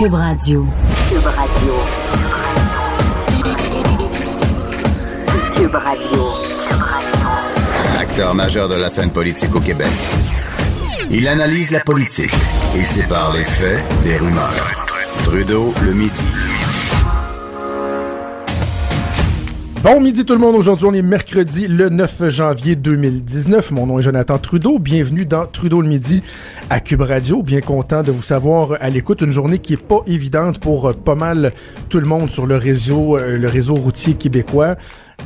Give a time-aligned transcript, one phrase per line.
[0.00, 0.66] Cube Radio.
[1.10, 1.74] Cube Radio.
[5.54, 6.32] Cube Radio.
[8.00, 9.90] Acteur majeur de la scène politique au Québec.
[11.10, 12.32] Il analyse la politique
[12.74, 14.86] et sépare les faits des rumeurs.
[15.22, 16.24] Trudeau le midi.
[19.82, 23.70] Bon midi tout le monde, aujourd'hui on est mercredi le 9 janvier 2019.
[23.70, 26.22] Mon nom est Jonathan Trudeau, bienvenue dans Trudeau le midi
[26.68, 27.42] à Cube Radio.
[27.42, 31.14] Bien content de vous savoir à l'écoute, une journée qui est pas évidente pour pas
[31.14, 31.52] mal
[31.88, 34.76] tout le monde sur le réseau, euh, le réseau routier québécois.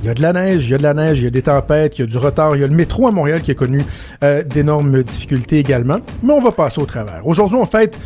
[0.02, 1.30] Il y a de la neige, il y a de la neige, il y a
[1.30, 3.50] des tempêtes, il y a du retard, il y a le métro à Montréal qui
[3.50, 3.82] a connu
[4.22, 5.98] euh, d'énormes difficultés également.
[6.22, 7.26] Mais on va passer au travers.
[7.26, 7.98] Aujourd'hui on fête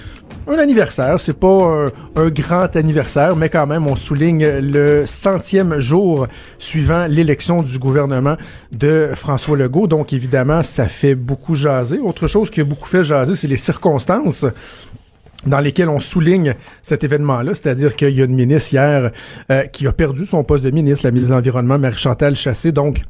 [0.48, 1.20] un anniversaire.
[1.20, 6.26] C'est pas un, un, grand anniversaire, mais quand même, on souligne le centième jour
[6.58, 8.36] suivant l'élection du gouvernement
[8.72, 9.86] de François Legault.
[9.86, 11.98] Donc, évidemment, ça fait beaucoup jaser.
[11.98, 14.46] Autre chose qui a beaucoup fait jaser, c'est les circonstances
[15.46, 19.10] dans lesquelles on souligne cet événement-là, c'est-à-dire qu'il y a une ministre hier
[19.50, 23.04] euh, qui a perdu son poste de ministre, la ministre de l'Environnement, Marie-Chantal Chassé, donc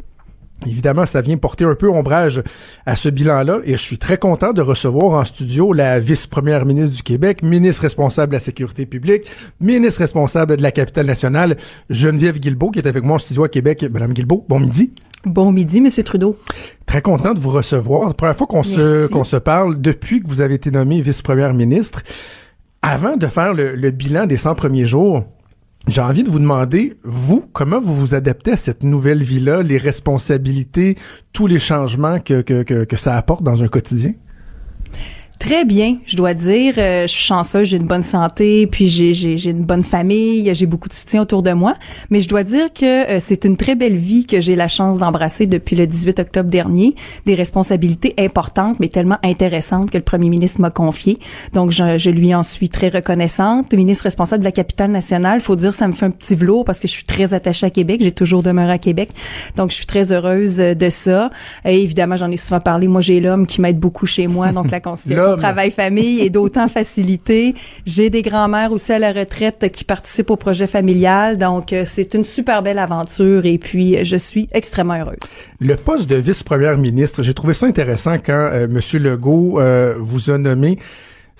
[0.67, 2.43] Évidemment, ça vient porter un peu ombrage
[2.84, 6.97] à ce bilan-là et je suis très content de recevoir en studio la vice-première ministre
[6.97, 11.56] du Québec, ministre responsable de la sécurité publique, ministre responsable de la capitale nationale,
[11.91, 13.87] Geneviève Guilbeault, qui est avec moi en studio à Québec.
[13.89, 14.93] Madame Guilbeault, bon midi.
[15.24, 16.38] Bon midi, Monsieur Trudeau.
[16.86, 18.14] Très content de vous recevoir.
[18.14, 22.02] Première fois qu'on se, qu'on se parle depuis que vous avez été nommée vice-première ministre.
[22.83, 25.25] Avant de faire le, le bilan des 100 premiers jours,
[25.88, 29.78] j'ai envie de vous demander, vous, comment vous vous adaptez à cette nouvelle vie-là, les
[29.78, 30.97] responsabilités,
[31.32, 34.12] tous les changements que, que, que, que ça apporte dans un quotidien?
[35.38, 36.75] Très bien, je dois dire.
[36.78, 40.53] Euh, je suis chanceuse, j'ai une bonne santé, puis j'ai, j'ai, j'ai une bonne famille,
[40.53, 41.75] j'ai beaucoup de soutien autour de moi.
[42.10, 44.99] Mais je dois dire que euh, c'est une très belle vie que j'ai la chance
[44.99, 46.97] d'embrasser depuis le 18 octobre dernier.
[47.25, 51.19] Des responsabilités importantes, mais tellement intéressantes que le premier ministre m'a confié.
[51.53, 53.72] Donc, je, je, lui en suis très reconnaissante.
[53.72, 56.81] Ministre responsable de la capitale nationale, faut dire, ça me fait un petit velours parce
[56.81, 58.00] que je suis très attachée à Québec.
[58.03, 59.10] J'ai toujours demeuré à Québec.
[59.55, 61.31] Donc, je suis très heureuse de ça.
[61.65, 62.88] Et évidemment, j'en ai souvent parlé.
[62.88, 64.81] Moi, j'ai l'homme qui m'aide beaucoup chez moi, donc la
[65.37, 67.55] conciliation travail-famille est d'autant facilité.
[67.87, 71.37] J'ai des grands-mères aussi à la retraite qui participent au projet familial.
[71.37, 75.19] Donc, euh, c'est une super belle aventure et puis je suis extrêmement heureuse.
[75.61, 78.81] Le poste de vice-première ministre, j'ai trouvé ça intéressant quand euh, M.
[79.03, 80.78] Legault euh, vous a nommé.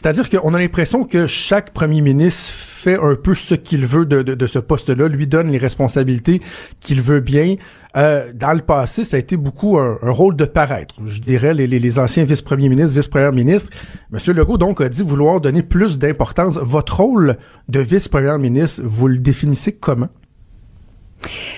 [0.00, 4.22] C'est-à-dire qu'on a l'impression que chaque premier ministre fait un peu ce qu'il veut de,
[4.22, 6.41] de, ce poste-là, lui donne les responsabilités
[6.78, 7.56] qu'il veut bien.
[7.97, 10.94] Euh, dans le passé, ça a été beaucoup un, un rôle de paraître.
[11.04, 13.70] Je dirais les, les, les anciens vice-premiers ministres, vice-premiers ministres.
[14.12, 16.59] Monsieur Legault, donc, a dit vouloir donner plus d'importance.
[16.59, 17.36] Votre rôle
[17.69, 20.10] de vice-premier ministre, vous le définissez comment?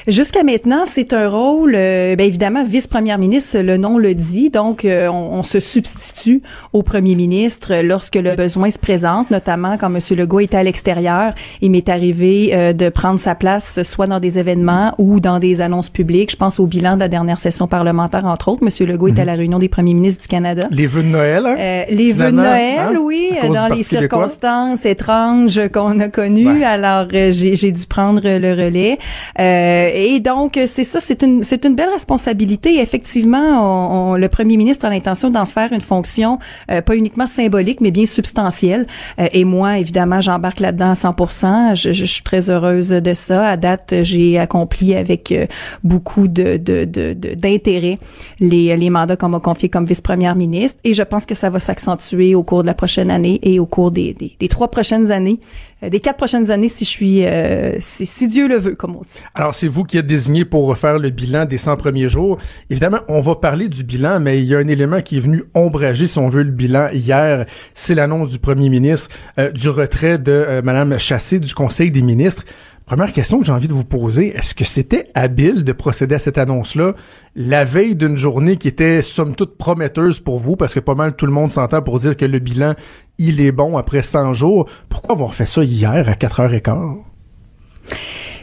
[0.06, 4.84] Jusqu'à maintenant, c'est un rôle, euh, bien évidemment, vice-première ministre, le nom le dit, donc
[4.84, 9.94] euh, on, on, se substitue au premier ministre lorsque le besoin se présente, notamment quand
[9.94, 10.00] M.
[10.16, 11.34] Legault était à l'extérieur.
[11.60, 15.60] Il m'est arrivé euh, de prendre sa place soit dans des événements ou dans des
[15.60, 16.30] annonces publiques.
[16.30, 18.62] Je pense au bilan de la dernière session parlementaire, entre autres.
[18.62, 18.88] M.
[18.88, 20.68] Legault était à la réunion des premiers ministres du Canada.
[20.70, 21.56] Les vœux de Noël, hein?
[21.58, 22.92] Euh, les vœux de Noël, hein?
[23.00, 26.60] oui, dans les circonstances étranges qu'on a connues.
[26.60, 26.64] Ouais.
[26.64, 28.98] Alors, euh, j'ai dû prendre le relais.
[29.38, 29.49] Euh,
[29.94, 32.80] et donc, c'est ça, c'est une, c'est une belle responsabilité.
[32.80, 36.38] Effectivement, on, on, le premier ministre a l'intention d'en faire une fonction
[36.70, 38.86] euh, pas uniquement symbolique, mais bien substantielle.
[39.18, 43.48] Euh, et moi, évidemment, j'embarque là-dedans à 100 je, je, suis très heureuse de ça.
[43.48, 45.46] À date, j'ai accompli avec euh,
[45.84, 47.98] beaucoup de, de, de, d'intérêt
[48.40, 50.78] les, les mandats qu'on m'a confiés comme vice-première ministre.
[50.84, 53.66] Et je pense que ça va s'accentuer au cours de la prochaine année et au
[53.66, 55.40] cours des, des, trois prochaines années,
[55.82, 58.96] euh, des quatre prochaines années, si je suis, euh, si, si Dieu le veut, comme
[58.96, 59.22] on dit.
[59.40, 62.36] Alors, c'est vous qui êtes désigné pour faire le bilan des 100 premiers jours.
[62.68, 65.44] Évidemment, on va parler du bilan, mais il y a un élément qui est venu
[65.54, 67.46] ombrager, si on veut, le bilan hier.
[67.72, 69.08] C'est l'annonce du premier ministre
[69.38, 72.44] euh, du retrait de euh, Madame Chassé du Conseil des ministres.
[72.84, 76.18] Première question que j'ai envie de vous poser, est-ce que c'était habile de procéder à
[76.18, 76.92] cette annonce-là?
[77.34, 81.16] La veille d'une journée qui était somme toute prometteuse pour vous, parce que pas mal
[81.16, 82.74] tout le monde s'entend pour dire que le bilan,
[83.16, 84.68] il est bon après 100 jours.
[84.90, 87.09] Pourquoi avoir fait ça hier à 4h15?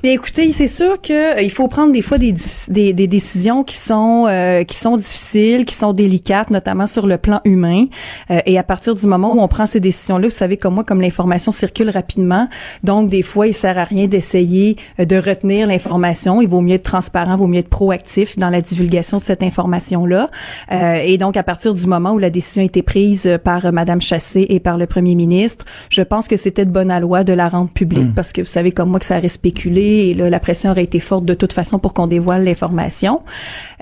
[0.03, 2.33] Bien, écoutez, c'est sûr que euh, il faut prendre des fois des,
[2.67, 7.17] des, des décisions qui sont euh, qui sont difficiles, qui sont délicates, notamment sur le
[7.17, 7.85] plan humain.
[8.29, 10.83] Euh, et à partir du moment où on prend ces décisions-là, vous savez comme moi,
[10.83, 12.47] comme l'information circule rapidement,
[12.83, 16.43] donc des fois il sert à rien d'essayer euh, de retenir l'information.
[16.43, 19.41] Il vaut mieux être transparent, il vaut mieux être proactif dans la divulgation de cette
[19.41, 20.29] information-là.
[20.71, 23.73] Euh, et donc à partir du moment où la décision a été prise euh, par
[23.73, 27.33] Madame Chassé et par le Premier ministre, je pense que c'était de bonne loi de
[27.33, 30.29] la rendre publique parce que vous savez comme moi que ça aurait spéculé et là,
[30.29, 33.21] la pression aurait été forte de toute façon pour qu'on dévoile l'information.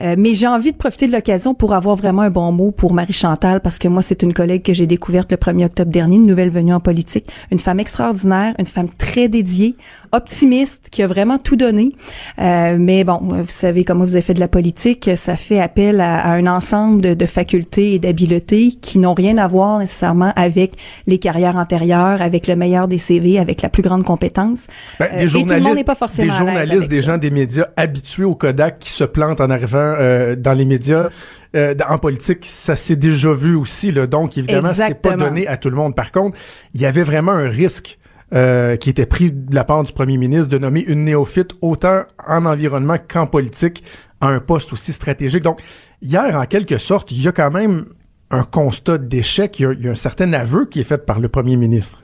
[0.01, 2.93] Euh, mais j'ai envie de profiter de l'occasion pour avoir vraiment un bon mot pour
[2.93, 6.17] Marie Chantal parce que moi c'est une collègue que j'ai découverte le 1er octobre dernier,
[6.17, 9.75] une nouvelle venue en politique, une femme extraordinaire, une femme très dédiée,
[10.15, 11.91] optimiste, qui a vraiment tout donné.
[12.39, 16.01] Euh, mais bon, vous savez comment vous avez fait de la politique, ça fait appel
[16.01, 20.33] à, à un ensemble de, de facultés et d'habiletés qui n'ont rien à voir nécessairement
[20.35, 20.73] avec
[21.07, 24.67] les carrières antérieures, avec le meilleur des CV, avec la plus grande compétence.
[24.99, 27.07] Ben, Euh, et tout le monde n'est pas forcément des journalistes, des ça.
[27.13, 31.09] gens des médias habitués au Kodak qui se plantent en arrivant euh, dans les médias.
[31.55, 33.91] euh, en politique, ça s'est déjà vu aussi.
[33.91, 34.07] Là.
[34.07, 35.95] Donc, évidemment, c'est pas donné à tout le monde.
[35.95, 36.37] Par contre,
[36.73, 37.97] il y avait vraiment un risque
[38.35, 42.03] euh, qui était pris de la part du premier ministre de nommer une néophyte autant
[42.27, 43.83] en environnement qu'en politique
[44.19, 45.43] à un poste aussi stratégique.
[45.43, 45.61] Donc,
[46.01, 47.85] hier, en quelque sorte, il y a quand même
[48.31, 49.59] un constat d'échec.
[49.59, 52.01] Il il y a un certain aveu qui est fait par le premier ministre.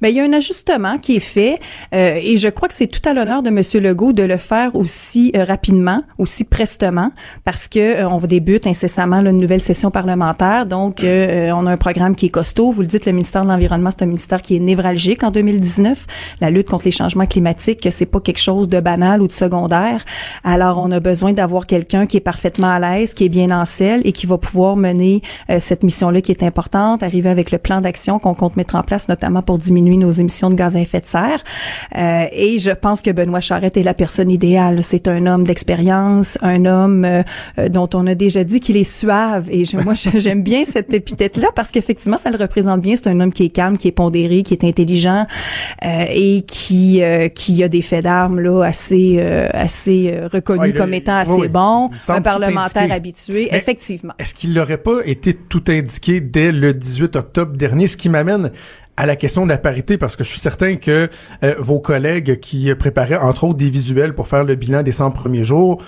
[0.00, 1.58] Ben, il y a un ajustement qui est fait
[1.94, 4.74] euh, et je crois que c'est tout à l'honneur de Monsieur Legault de le faire
[4.74, 7.10] aussi euh, rapidement, aussi prestement,
[7.44, 10.66] parce que euh, on débute incessamment là, une nouvelle session parlementaire.
[10.66, 12.70] Donc, euh, euh, on a un programme qui est costaud.
[12.72, 16.06] Vous le dites, le ministère de l'Environnement, c'est un ministère qui est névralgique en 2019.
[16.40, 20.04] La lutte contre les changements climatiques, c'est pas quelque chose de banal ou de secondaire.
[20.42, 23.64] Alors, on a besoin d'avoir quelqu'un qui est parfaitement à l'aise, qui est bien en
[23.64, 25.22] selle et qui va pouvoir mener
[25.58, 29.08] cette mission-là qui est importante, arriver avec le plan d'action qu'on compte mettre en place,
[29.08, 31.42] notamment pour diminuer nos émissions de gaz à effet de serre.
[31.96, 34.82] Euh, et je pense que Benoît Charette est la personne idéale.
[34.82, 37.22] C'est un homme d'expérience, un homme euh,
[37.58, 39.48] euh, dont on a déjà dit qu'il est suave.
[39.50, 42.94] Et je- moi, j'aime bien cette épithète-là parce qu'effectivement, ça le représente bien.
[42.96, 45.26] C'est un homme qui est calme, qui est pondéré, qui est intelligent
[45.84, 50.72] euh, et qui euh, qui a des faits d'armes là assez euh, assez reconnus Ouais,
[50.72, 51.48] comme étant assez oui.
[51.48, 51.90] bons.
[52.08, 54.12] Un parlementaire habitué, Mais- effectivement.
[54.18, 58.50] Est-ce qu'il n'aurait pas été tout indiqué dès le 18 octobre dernier, ce qui m'amène
[58.96, 61.08] à la question de la parité, parce que je suis certain que
[61.42, 65.10] euh, vos collègues qui préparaient entre autres des visuels pour faire le bilan des 100
[65.10, 65.82] premiers jours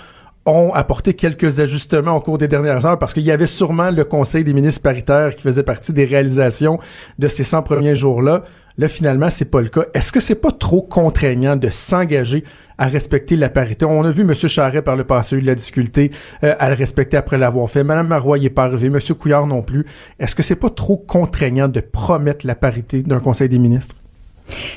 [0.45, 4.03] ont apporté quelques ajustements au cours des dernières heures parce qu'il y avait sûrement le
[4.05, 6.79] Conseil des ministres paritaires qui faisait partie des réalisations
[7.19, 8.41] de ces 100 premiers jours-là.
[8.79, 9.85] Là, finalement, c'est pas le cas.
[9.95, 12.43] Est-ce que c'est pas trop contraignant de s'engager
[12.77, 13.85] à respecter la parité?
[13.85, 14.33] On a vu M.
[14.35, 16.11] Charret par le passé eu de la difficulté
[16.43, 17.83] euh, à le respecter après l'avoir fait.
[17.83, 18.87] Mme Marois n'y est pas arrivée.
[18.87, 18.99] M.
[19.19, 19.85] Couillard non plus.
[20.19, 23.95] Est-ce que c'est pas trop contraignant de promettre la parité d'un Conseil des ministres?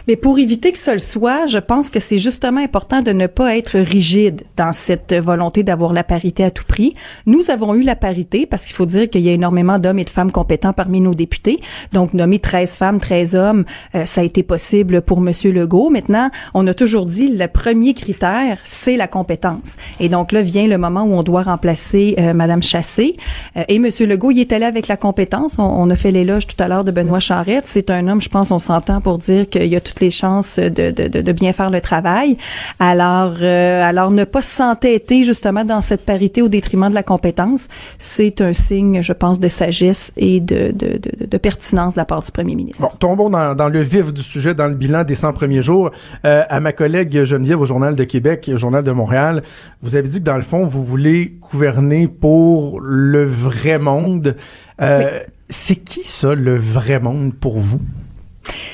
[0.08, 3.26] Mais pour éviter que ce le soit, je pense que c'est justement important de ne
[3.26, 6.94] pas être rigide dans cette volonté d'avoir la parité à tout prix.
[7.26, 10.04] Nous avons eu la parité parce qu'il faut dire qu'il y a énormément d'hommes et
[10.04, 11.60] de femmes compétents parmi nos députés.
[11.92, 13.64] Donc, nommer 13 femmes, 13 hommes,
[13.94, 15.90] euh, ça a été possible pour Monsieur Legault.
[15.90, 19.76] Maintenant, on a toujours dit le premier critère, c'est la compétence.
[19.98, 23.16] Et donc là vient le moment où on doit remplacer euh, Madame Chassé.
[23.56, 25.58] Euh, et Monsieur Legault, il est allé avec la compétence.
[25.58, 27.64] On, on a fait l'éloge tout à l'heure de Benoît Charette.
[27.66, 30.58] C'est un homme, je pense, on s'entend pour dire qu'il y a toutes les chances
[30.58, 32.36] de, de, de, de bien faire le travail.
[32.78, 37.68] Alors, euh, alors ne pas s'entêter justement dans cette parité au détriment de la compétence,
[37.98, 42.04] c'est un signe, je pense, de sagesse et de, de, de, de pertinence de la
[42.04, 42.82] part du Premier ministre.
[42.82, 45.90] Bon, tombons dans, dans le vif du sujet, dans le bilan des 100 premiers jours.
[46.24, 49.42] Euh, à ma collègue Geneviève au Journal de Québec, au Journal de Montréal,
[49.82, 54.36] vous avez dit que dans le fond, vous voulez gouverner pour le vrai monde.
[54.80, 57.80] Euh, C'est qui ça, le vrai monde pour vous?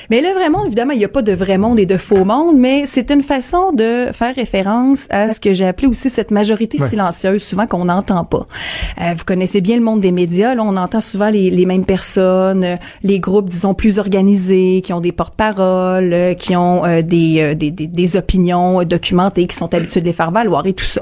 [0.09, 2.23] Mais le vrai monde, évidemment, il n'y a pas de vrai monde et de faux
[2.23, 6.31] monde, mais c'est une façon de faire référence à ce que j'ai appelé aussi cette
[6.31, 6.87] majorité Ouais.
[6.87, 8.45] silencieuse, souvent qu'on n'entend pas.
[9.01, 11.85] Euh, vous connaissez bien le monde des médias, là, on entend souvent les, les mêmes
[11.85, 17.39] personnes, les groupes, disons, plus organisés, qui ont des porte-paroles, euh, qui ont euh, des,
[17.41, 20.85] euh, des, des, des opinions documentées, qui sont habitués de les faire valoir et tout
[20.85, 21.01] ça.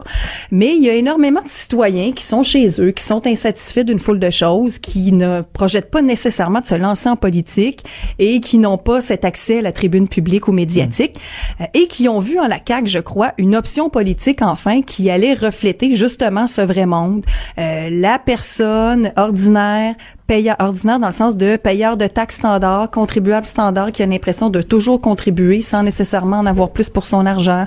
[0.52, 4.00] Mais il y a énormément de citoyens qui sont chez eux, qui sont insatisfaits d'une
[4.00, 7.84] foule de choses, qui ne projettent pas nécessairement de se lancer en politique
[8.20, 11.20] et qui n'ont pas cet accès à la tribune publique ou médiatique
[11.62, 15.10] euh, et qui ont vu en la CAQ, je crois, une option politique enfin qui
[15.10, 17.26] allait refléter justement ce vrai monde,
[17.58, 19.96] Euh, la personne ordinaire,
[20.28, 24.50] payeur ordinaire dans le sens de payeur de taxes standard, contribuable standard qui a l'impression
[24.50, 27.66] de toujours contribuer sans nécessairement en avoir plus pour son argent,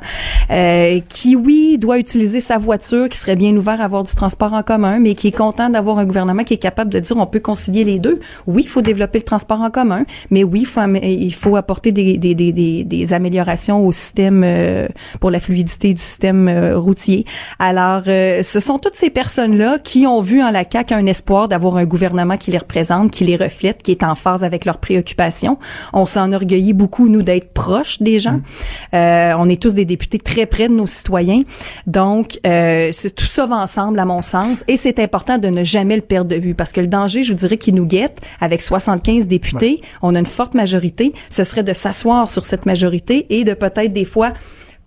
[0.51, 4.53] euh, qui oui doit utiliser sa voiture, qui serait bien ouvert à avoir du transport
[4.53, 7.27] en commun, mais qui est content d'avoir un gouvernement qui est capable de dire on
[7.27, 8.21] peut concilier les deux.
[8.47, 10.67] Oui, il faut développer le transport en commun, mais oui,
[11.03, 14.89] il faut, apporter des, des, des, des, des améliorations au système euh,
[15.21, 17.25] pour la fluidité du système euh, routier.
[17.59, 21.49] Alors, euh, ce sont toutes ces personnes-là qui ont vu en la CAQ un espoir
[21.49, 24.79] d'avoir un gouvernement qui les représente, qui les reflète, qui est en phase avec leurs
[24.79, 25.59] préoccupations.
[25.93, 28.41] On s'enorgueillit beaucoup, nous, d'être proches des gens.
[28.95, 31.43] Euh, on est tous des députés très près de nos citoyens.
[31.87, 35.97] Donc, euh, tout ça va ensemble, à mon sens, et c'est important de ne jamais
[35.97, 38.61] le perdre de vue, parce que le danger, je vous dirais, qui nous guette, avec
[38.61, 43.45] 75 députés, on a une forte majorité, ce serait de s'asseoir sur cette majorité et
[43.45, 44.33] de peut-être des fois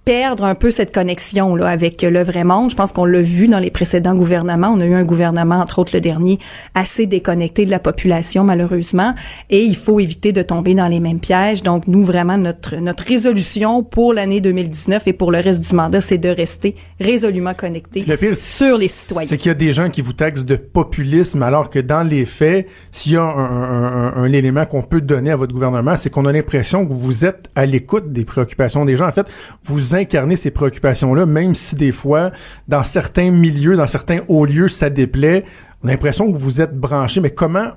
[0.04, 2.72] perdre un peu cette connexion là avec le vrai monde.
[2.72, 4.70] Je pense qu'on l'a vu dans les précédents gouvernements.
[4.76, 6.40] On a eu un gouvernement, entre autres le dernier,
[6.74, 9.14] assez déconnecté de la population malheureusement,
[9.50, 11.62] et il faut éviter de tomber dans les mêmes pièges.
[11.64, 16.02] Donc nous vraiment notre notre résolution pour l'année 2019 et pour le reste du mandat,
[16.02, 19.28] c'est de rester résolument connecté Le pire, sur les citoyens.
[19.30, 22.26] C'est qu'il y a des gens qui vous taxent de populisme, alors que dans les
[22.26, 25.96] faits, s'il y a un, un- un- un élément qu'on peut donner à votre gouvernement,
[25.96, 29.08] c'est qu'on a l'impression que vous êtes à l'écoute des préoccupations des gens.
[29.08, 29.28] En fait,
[29.64, 32.32] vous incarnez ces préoccupations-là, même si des fois,
[32.68, 35.46] dans certains milieux, dans certains hauts lieux, ça déplaît.
[35.84, 37.72] On a l'impression que vous êtes branché, mais comment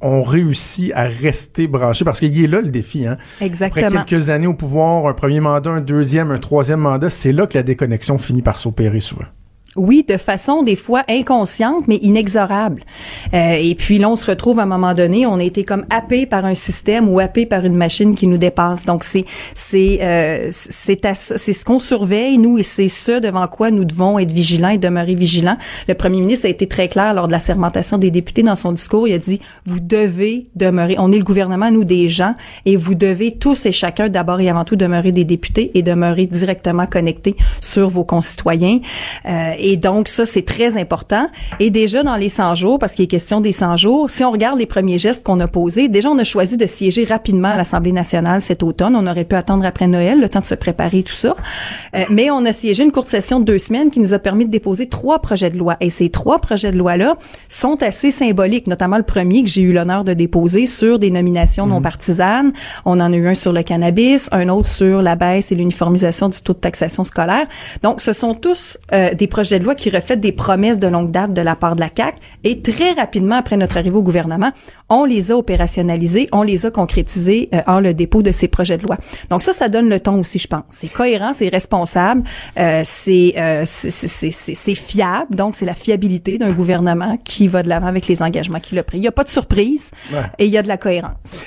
[0.00, 2.04] on réussit à rester branché?
[2.04, 3.06] Parce qu'il est là le défi.
[3.06, 3.18] Hein?
[3.40, 3.86] Exactement.
[3.86, 7.46] Après quelques années au pouvoir, un premier mandat, un deuxième, un troisième mandat, c'est là
[7.46, 9.26] que la déconnexion finit par s'opérer souvent.
[9.76, 12.82] Oui, de façon des fois inconsciente, mais inexorable.
[13.32, 15.86] Euh, et puis là, on se retrouve à un moment donné, on a été comme
[15.90, 18.84] happé par un système ou happé par une machine qui nous dépasse.
[18.84, 19.24] Donc c'est
[19.54, 24.18] c'est euh, c'est c'est ce qu'on surveille nous et c'est ce devant quoi nous devons
[24.18, 25.56] être vigilants et demeurer vigilants.
[25.86, 28.72] Le premier ministre a été très clair lors de la sermentation des députés dans son
[28.72, 29.06] discours.
[29.06, 30.96] Il a dit vous devez demeurer.
[30.98, 32.34] On est le gouvernement nous des gens
[32.66, 36.26] et vous devez tous et chacun d'abord et avant tout demeurer des députés et demeurer
[36.26, 38.80] directement connectés sur vos concitoyens.
[39.26, 41.28] Euh, et donc, ça, c'est très important.
[41.58, 44.30] Et déjà, dans les 100 jours, parce qu'il est question des 100 jours, si on
[44.30, 47.56] regarde les premiers gestes qu'on a posés, déjà, on a choisi de siéger rapidement à
[47.56, 48.96] l'Assemblée nationale cet automne.
[48.96, 51.34] On aurait pu attendre après Noël, le temps de se préparer, tout ça.
[51.94, 54.46] Euh, mais on a siégé une courte session de deux semaines qui nous a permis
[54.46, 55.76] de déposer trois projets de loi.
[55.80, 57.16] Et ces trois projets de loi-là
[57.48, 61.66] sont assez symboliques, notamment le premier que j'ai eu l'honneur de déposer sur des nominations
[61.66, 62.52] non partisanes.
[62.84, 66.28] On en a eu un sur le cannabis, un autre sur la baisse et l'uniformisation
[66.28, 67.46] du taux de taxation scolaire.
[67.82, 71.10] Donc, ce sont tous euh, des projets de loi qui reflètent des promesses de longue
[71.10, 72.18] date de la part de la CAQ.
[72.44, 74.52] Et très rapidement, après notre arrivée au gouvernement,
[74.88, 78.78] on les a opérationnalisés, on les a concrétisés euh, en le dépôt de ces projets
[78.78, 78.96] de loi.
[79.30, 80.62] Donc ça, ça donne le ton aussi, je pense.
[80.70, 82.22] C'est cohérent, c'est responsable,
[82.58, 85.34] euh, c'est euh, c'est fiable.
[85.34, 88.82] Donc, c'est la fiabilité d'un gouvernement qui va de l'avant avec les engagements qu'il a
[88.82, 88.98] pris.
[88.98, 90.18] Il n'y a pas de surprise Ouais.
[90.38, 91.42] et il y a de la cohérence.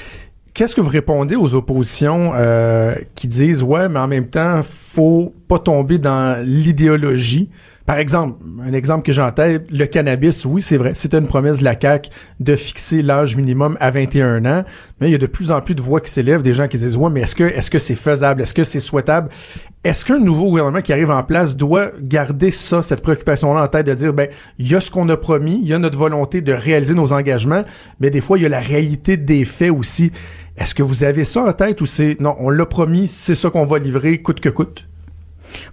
[0.54, 5.34] Qu'est-ce que vous répondez aux oppositions euh, qui disent ouais, mais en même temps, faut
[5.48, 7.50] pas tomber dans l'idéologie.
[7.86, 11.66] Par exemple, un exemple que tête, le cannabis, oui, c'est vrai, c'était une promesse de
[11.66, 12.10] la CAQ
[12.40, 14.64] de fixer l'âge minimum à 21 ans,
[15.02, 16.78] mais il y a de plus en plus de voix qui s'élèvent, des gens qui
[16.78, 19.30] disent ouais, mais est-ce que est-ce que c'est faisable, est-ce que c'est souhaitable?
[19.84, 23.86] Est-ce qu'un nouveau gouvernement qui arrive en place doit garder ça, cette préoccupation-là en tête
[23.86, 26.40] de dire ben il y a ce qu'on a promis, il y a notre volonté
[26.40, 27.66] de réaliser nos engagements,
[28.00, 30.14] mais des fois il y a la réalité des faits aussi.
[30.56, 33.50] Est-ce que vous avez ça en tête ou c'est non, on l'a promis, c'est ça
[33.50, 34.86] qu'on va livrer coûte que coûte?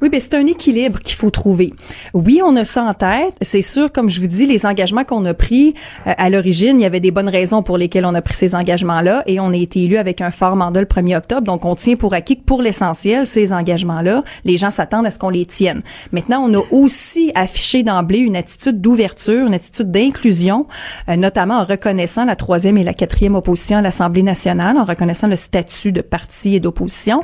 [0.02, 1.72] Oui, ben c'est un équilibre qu'il faut trouver.
[2.14, 3.34] Oui, on a ça en tête.
[3.40, 5.74] C'est sûr, comme je vous dis, les engagements qu'on a pris
[6.06, 8.54] euh, à l'origine, il y avait des bonnes raisons pour lesquelles on a pris ces
[8.54, 11.42] engagements-là et on a été élu avec un fort mandat le 1er octobre.
[11.42, 15.18] Donc, on tient pour acquis que pour l'essentiel, ces engagements-là, les gens s'attendent à ce
[15.18, 15.82] qu'on les tienne.
[16.12, 20.66] Maintenant, on a aussi affiché d'emblée une attitude d'ouverture, une attitude d'inclusion,
[21.08, 25.28] euh, notamment en reconnaissant la troisième et la quatrième opposition à l'Assemblée nationale, en reconnaissant
[25.28, 27.20] le statut de parti et d'opposition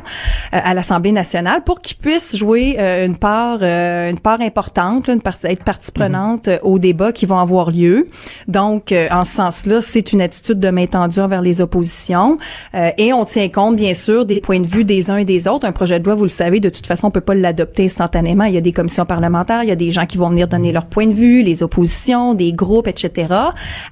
[0.54, 5.08] euh, à l'Assemblée nationale pour qu'ils puissent jouer euh, une part euh, une part importante,
[5.08, 8.08] là, une partie, être partie prenante euh, aux débats qui vont avoir lieu.
[8.48, 12.38] Donc, euh, en ce sens-là, c'est une attitude de main tendue envers les oppositions
[12.74, 15.48] Euh, et on tient compte, bien sûr, des points de vue des uns et des
[15.48, 15.66] autres.
[15.66, 18.44] Un projet de loi, vous le savez, de toute façon, on peut pas l'adopter instantanément.
[18.44, 20.72] Il y a des commissions parlementaires, il y a des gens qui vont venir donner
[20.72, 23.34] leur point de vue, les oppositions, des groupes, etc.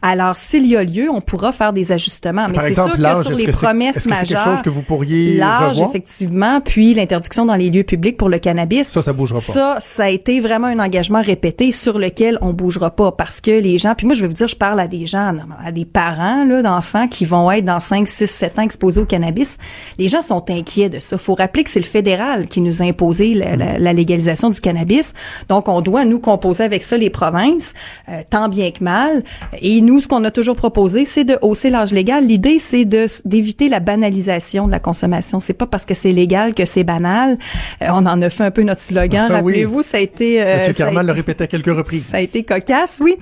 [0.03, 2.47] Alors, s'il y a lieu, on pourra faire des ajustements.
[2.49, 5.37] Mais Par c'est exemple, sûr que sur les que promesses majeures, chose que vous pourriez
[5.37, 8.89] L'âge, effectivement, puis l'interdiction dans les lieux publics pour le cannabis.
[8.89, 9.53] Ça, ça bougera pas.
[9.53, 13.51] Ça, ça a été vraiment un engagement répété sur lequel on bougera pas parce que
[13.51, 15.33] les gens, puis moi je vais vous dire, je parle à des gens,
[15.65, 19.07] à des parents là d'enfants qui vont être dans 5, 6, 7 ans exposés au
[19.07, 19.59] cannabis.
[19.99, 21.19] Les gens sont inquiets de ça.
[21.19, 24.61] Faut rappeler que c'est le fédéral qui nous a imposé la, la- la légalisation du
[24.61, 25.13] cannabis.
[25.49, 27.73] Donc on doit nous composer avec ça les provinces,
[28.09, 29.23] euh, tant bien que mal.
[29.61, 32.25] Et nous, ce qu'on a toujours proposé, c'est de hausser l'âge légal.
[32.27, 35.41] L'idée, c'est de d'éviter la banalisation de la consommation.
[35.41, 37.39] C'est pas parce que c'est légal que c'est banal.
[37.83, 39.27] Euh, on en a fait un peu notre slogan.
[39.31, 39.53] Ah oui.
[39.53, 42.05] Rappelez-vous, ça a été euh, Monsieur a Carman été- le répétait à quelques reprises.
[42.07, 43.17] ça a été cocasse, oui.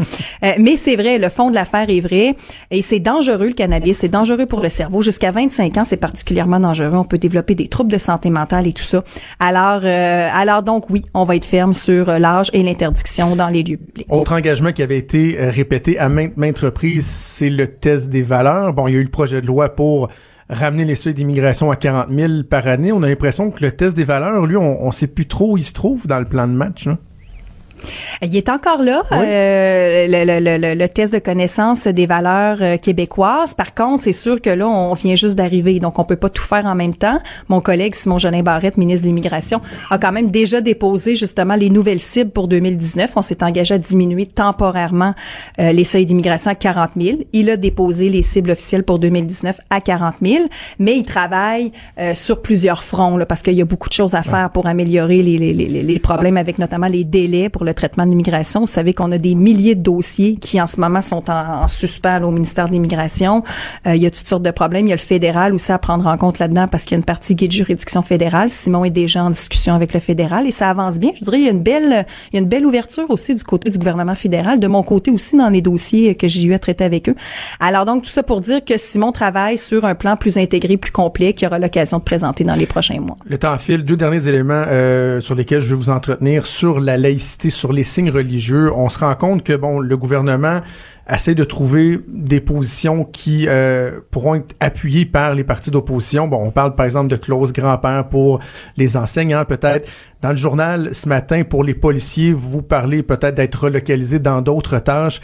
[0.44, 2.36] Euh, mais c'est vrai, le fond de l'affaire est vrai.
[2.70, 3.98] Et c'est dangereux, le cannabis.
[3.98, 5.02] C'est dangereux pour le cerveau.
[5.02, 6.94] Jusqu'à 25 ans, c'est particulièrement dangereux.
[6.94, 9.02] On peut développer des troubles de santé mentale et tout ça.
[9.40, 13.48] Alors, euh, alors donc, oui, on va être ferme sur euh, l'âge et l'interdiction dans
[13.48, 14.06] les lieux publics.
[14.10, 18.22] Autre engagement qui avait été euh, répété à maintes, maintes reprises, c'est le test des
[18.22, 18.72] valeurs.
[18.72, 20.08] Bon, il y a eu le projet de loi pour
[20.48, 22.92] ramener les seuils d'immigration à 40 000 par année.
[22.92, 25.56] On a l'impression que le test des valeurs, lui, on, on sait plus trop où
[25.56, 26.86] il se trouve dans le plan de match.
[26.86, 26.98] hein.
[28.22, 29.16] Il est encore là, Oui.
[29.20, 33.54] euh, le, le- le- le- le test de connaissance des valeurs euh, québécoises.
[33.54, 36.42] Par contre, c'est sûr que là, on vient juste d'arriver, donc on peut pas tout
[36.42, 37.18] faire en même temps.
[37.48, 39.60] Mon collègue Simon Jolin Barrette, ministre de l'Immigration,
[39.90, 43.10] a quand même déjà déposé justement les nouvelles cibles pour 2019.
[43.16, 45.14] On s'est engagé à diminuer temporairement
[45.58, 47.18] euh, les seuils d'immigration à 40 000.
[47.32, 50.44] Il a déposé les cibles officielles pour 2019 à 40 000,
[50.78, 54.14] mais il travaille euh, sur plusieurs fronts là, parce qu'il y a beaucoup de choses
[54.14, 57.71] à faire pour améliorer les, les, les, les problèmes avec notamment les délais pour le
[57.72, 58.60] traitement de l'immigration.
[58.60, 61.68] Vous savez qu'on a des milliers de dossiers qui en ce moment sont en, en
[61.68, 63.42] suspens là, au ministère de l'Immigration.
[63.86, 64.86] Euh, il y a toutes sortes de problèmes.
[64.86, 66.98] Il y a le fédéral aussi à prendre en compte là-dedans parce qu'il y a
[66.98, 68.50] une partie qui est de juridiction fédérale.
[68.50, 71.10] Simon est déjà en discussion avec le fédéral et ça avance bien.
[71.18, 73.44] Je dirais il y a une belle il y a une belle ouverture aussi du
[73.44, 76.58] côté du gouvernement fédéral, de mon côté aussi dans les dossiers que j'ai eu à
[76.58, 77.14] traiter avec eux.
[77.60, 80.92] Alors donc tout ça pour dire que Simon travaille sur un plan plus intégré, plus
[80.92, 83.16] complet qu'il aura l'occasion de présenter dans les prochains mois.
[83.24, 83.84] Le temps file.
[83.84, 87.84] Deux derniers éléments euh, sur lesquels je vais vous entretenir sur la laïcité, sur les
[87.84, 88.72] signes religieux.
[88.74, 90.62] On se rend compte que bon, le gouvernement
[91.08, 96.26] essaie de trouver des positions qui euh, pourront être appuyées par les partis d'opposition.
[96.26, 98.40] Bon, on parle par exemple de clause grand-père pour
[98.76, 99.88] les enseignants, peut-être.
[100.22, 104.80] Dans le journal ce matin, pour les policiers, vous parlez peut-être d'être relocalisés dans d'autres
[104.80, 105.20] tâches.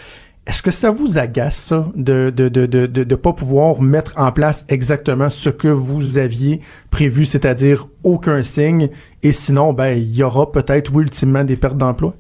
[0.47, 4.13] Est-ce que ça vous agace, ça, de de, de, de, de, de pas pouvoir mettre
[4.17, 8.89] en place exactement ce que vous aviez prévu, c'est-à-dire aucun signe,
[9.25, 12.15] et sinon, ben, il y aura peut-être, oui, ultimement, des pertes d'emploi?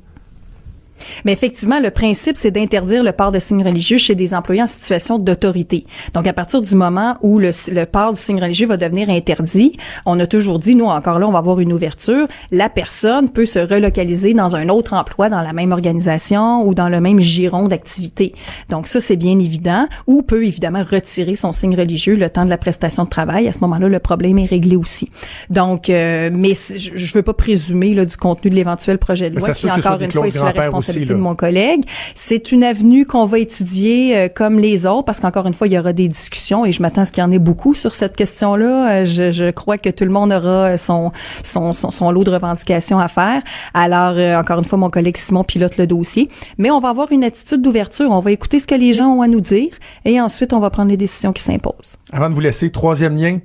[1.24, 4.66] Mais effectivement, le principe, c'est d'interdire le port de signes religieux chez des employés en
[4.66, 5.84] situation d'autorité.
[6.14, 9.76] Donc, à partir du moment où le, le port du signe religieux va devenir interdit,
[10.06, 12.26] on a toujours dit, nous, encore là, on va avoir une ouverture.
[12.50, 16.88] La personne peut se relocaliser dans un autre emploi dans la même organisation ou dans
[16.88, 18.34] le même giron d'activité.
[18.68, 19.86] Donc, ça, c'est bien évident.
[20.06, 23.48] Ou peut, évidemment, retirer son signe religieux le temps de la prestation de travail.
[23.48, 25.10] À ce moment-là, le problème est réglé aussi.
[25.50, 29.38] Donc, euh, mais je, je veux pas présumer là, du contenu de l'éventuel projet de
[29.38, 31.84] loi qui, encore une fois, est sous la aussi, responsabilité de mon collègue.
[32.14, 35.72] C'est une avenue qu'on va étudier euh, comme les autres parce qu'encore une fois, il
[35.72, 37.94] y aura des discussions et je m'attends à ce qu'il y en ait beaucoup sur
[37.94, 39.02] cette question-là.
[39.02, 42.30] Euh, je, je crois que tout le monde aura son, son, son, son lot de
[42.30, 43.42] revendications à faire.
[43.74, 46.28] Alors, euh, encore une fois, mon collègue Simon pilote le dossier.
[46.58, 48.10] Mais on va avoir une attitude d'ouverture.
[48.10, 49.70] On va écouter ce que les gens ont à nous dire
[50.04, 51.96] et ensuite, on va prendre les décisions qui s'imposent.
[52.12, 53.38] Avant de vous laisser, troisième lien.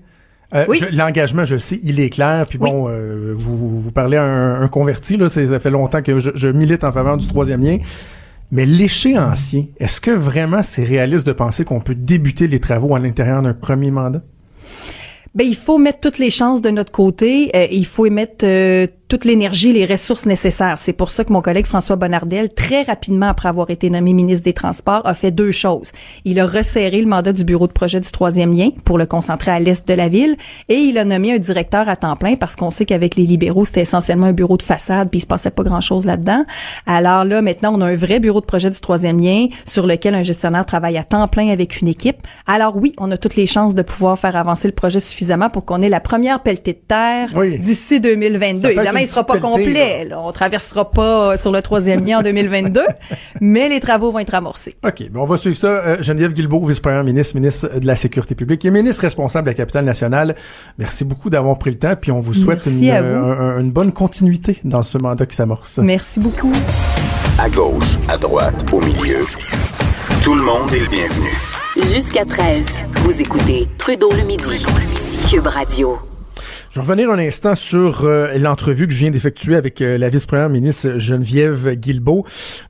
[0.56, 0.80] Euh, Oui.
[0.92, 2.46] L'engagement, je le sais, il est clair.
[2.48, 2.70] Puis Oui.
[2.70, 6.32] bon, euh, vous, vous parlez à un, un converti, là, ça fait longtemps que je,
[6.36, 7.78] je milite en faveur du troisième lien.
[8.52, 13.00] Mais l'échéancier, est-ce que vraiment c'est réaliste de penser qu'on peut débuter les travaux à
[13.00, 14.22] l'intérieur d'un premier mandat?
[15.34, 17.50] Ben, il faut mettre toutes les chances de notre côté.
[17.56, 20.80] Euh, il faut y mettre euh, toute l'énergie et les ressources nécessaires.
[20.80, 24.44] C'est pour ça que mon collègue François Bonnardel, très rapidement après avoir été nommé ministre
[24.44, 25.92] des Transports, a fait deux choses.
[26.26, 29.52] Il a resserré le mandat du bureau de projet du troisième lien pour le concentrer
[29.52, 30.36] à l'est de la ville
[30.70, 33.66] et il a nommé un directeur à temps plein parce qu'on sait qu'avec les libéraux,
[33.66, 36.44] c'était essentiellement un bureau de façade puis il se passait pas grand-chose là-dedans.
[36.86, 40.16] Alors là, maintenant, on a un vrai bureau de projet du troisième lien sur lequel
[40.16, 42.18] un gestionnaire travaille à temps plein avec une équipe.
[42.48, 45.66] Alors oui, on a toutes les chances de pouvoir faire avancer le projet suffisamment pour
[45.66, 47.60] qu'on ait la première pelletée de terre Oui.
[47.60, 49.03] d'ici Ça 2022.
[49.04, 50.06] Il sera pas complet.
[50.06, 50.20] là.
[50.22, 52.82] On traversera pas sur le troisième lien en 2022,
[53.42, 54.76] mais les travaux vont être amorcés.
[54.86, 55.68] OK, ben on va suivre ça.
[55.68, 59.56] Euh, Geneviève Guilbeault, vice-première ministre, ministre de la Sécurité publique et ministre responsable de la
[59.56, 60.36] capitale nationale.
[60.78, 63.92] Merci beaucoup d'avoir pris le temps, puis on vous souhaite Merci une, euh, une bonne
[63.92, 65.78] continuité dans ce mandat qui s'amorce.
[65.80, 66.52] Merci beaucoup.
[67.40, 69.26] À gauche, à droite, au milieu.
[70.24, 71.30] Tout le monde est le bienvenu.
[71.92, 72.68] Jusqu'à 13,
[73.04, 74.64] vous écoutez Trudeau le midi.
[75.30, 76.13] Cube Radio.
[76.74, 80.10] Je vais revenir un instant sur euh, l'entrevue que je viens d'effectuer avec euh, la
[80.10, 82.26] vice-première ministre Geneviève Guilbeault.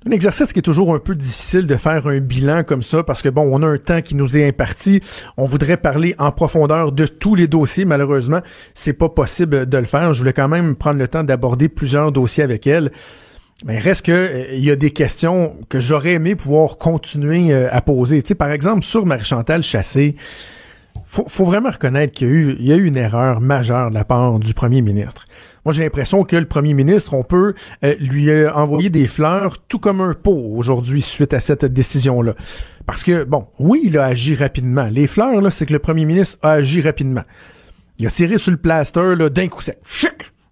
[0.06, 3.22] Un exercice qui est toujours un peu difficile de faire un bilan comme ça parce
[3.22, 5.00] que bon, on a un temps qui nous est imparti.
[5.38, 7.86] On voudrait parler en profondeur de tous les dossiers.
[7.86, 8.42] Malheureusement,
[8.74, 10.12] c'est pas possible de le faire.
[10.12, 12.92] Je voulais quand même prendre le temps d'aborder plusieurs dossiers avec elle.
[13.64, 17.80] Mais reste que euh, il y a des questions que j'aurais aimé pouvoir continuer à
[17.80, 18.22] poser.
[18.22, 20.18] Tu sais, par exemple, sur Marie-Chantal Chassé,
[21.14, 24.56] faut, faut vraiment reconnaître qu'il y a, eu, une erreur majeure de la part du
[24.56, 25.26] premier ministre.
[25.64, 29.60] Moi, j'ai l'impression que le premier ministre, on peut euh, lui euh, envoyer des fleurs
[29.68, 32.34] tout comme un pot aujourd'hui suite à cette décision-là.
[32.88, 34.90] Parce que, bon, oui, il a agi rapidement.
[34.92, 37.24] Les fleurs, là, c'est que le premier ministre a agi rapidement.
[38.00, 39.78] Il a tiré sur le plaster d'un coup sec.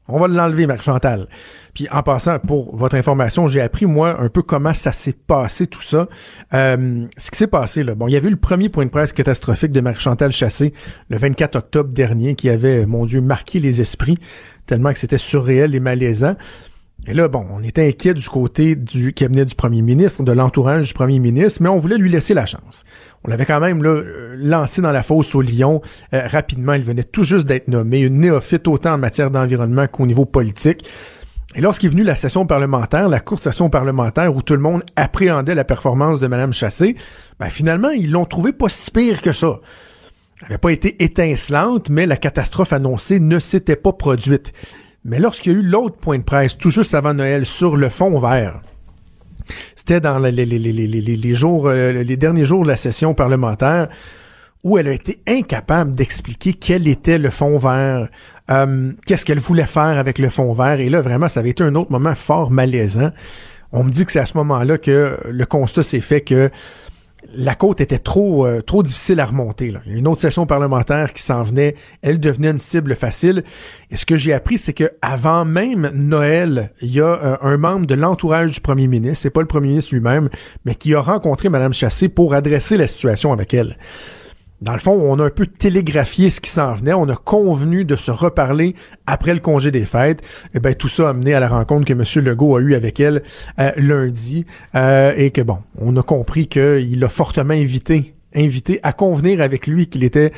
[0.08, 1.28] On va l'enlever, Marc Chantal.
[1.74, 5.68] Puis en passant, pour votre information, j'ai appris moi un peu comment ça s'est passé
[5.68, 6.08] tout ça.
[6.54, 8.92] Euh, ce qui s'est passé là, bon, il y avait eu le premier point de
[8.92, 10.74] presse catastrophique de Marie-Chantal Chassé
[11.10, 14.18] le 24 octobre dernier qui avait, mon Dieu, marqué les esprits
[14.66, 16.36] tellement que c'était surréel et malaisant.
[17.08, 20.90] Et là, bon, on était inquiet du côté du cabinet du premier ministre, de l'entourage
[20.90, 22.84] du premier ministre, mais on voulait lui laisser la chance.
[23.24, 24.02] On l'avait quand même là,
[24.36, 25.82] lancé dans la fosse au lion
[26.14, 26.74] euh, rapidement.
[26.74, 30.86] Il venait tout juste d'être nommé, une néophyte autant en matière d'environnement qu'au niveau politique.
[31.54, 35.56] Et lorsqu'est venue la session parlementaire, la courte session parlementaire où tout le monde appréhendait
[35.56, 36.96] la performance de Mme Chassé,
[37.40, 39.60] ben finalement, ils l'ont trouvé pas si pire que ça.
[40.42, 44.54] Elle n'avait pas été étincelante, mais la catastrophe annoncée ne s'était pas produite.
[45.04, 47.90] Mais lorsqu'il y a eu l'autre point de presse, tout juste avant Noël, sur le
[47.90, 48.62] fond vert,
[49.76, 53.90] c'était dans les, jours, euh, les derniers jours de la session parlementaire,
[54.64, 58.10] où elle a été incapable d'expliquer quel était le fond vert,
[58.50, 60.80] euh, qu'est-ce qu'elle voulait faire avec le fond vert.
[60.80, 63.12] Et là, vraiment, ça avait été un autre moment fort malaisant.
[63.72, 66.52] On me dit que c'est à ce moment-là que le constat s'est fait que
[67.36, 69.72] la côte était trop euh, trop difficile à remonter.
[69.72, 69.80] Là.
[69.86, 73.44] Il y a une autre session parlementaire qui s'en venait, elle devenait une cible facile.
[73.92, 77.58] Et ce que j'ai appris, c'est que avant même Noël, il y a euh, un
[77.58, 80.30] membre de l'entourage du premier ministre, c'est pas le premier ministre lui-même,
[80.66, 83.78] mais qui a rencontré Mme Chassé pour adresser la situation avec elle
[84.62, 86.94] dans le fond, on a un peu télégraphié ce qui s'en venait.
[86.94, 88.76] On a convenu de se reparler
[89.08, 90.22] après le congé des fêtes.
[90.22, 92.04] Et eh ben tout ça a mené à la rencontre que M.
[92.24, 93.24] Legault a eue avec elle
[93.60, 94.46] euh, lundi.
[94.76, 99.66] Euh, et que bon, on a compris qu'il a fortement invité, invité à convenir avec
[99.66, 100.32] lui qu'il était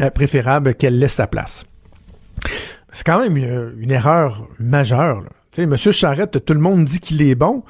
[0.00, 1.64] euh, préférable qu'elle laisse sa place.
[2.92, 5.22] C'est quand même une, erreur majeure.
[5.52, 5.76] Tu sais, M.
[5.76, 7.62] Charette, tout le monde dit qu'il est bon.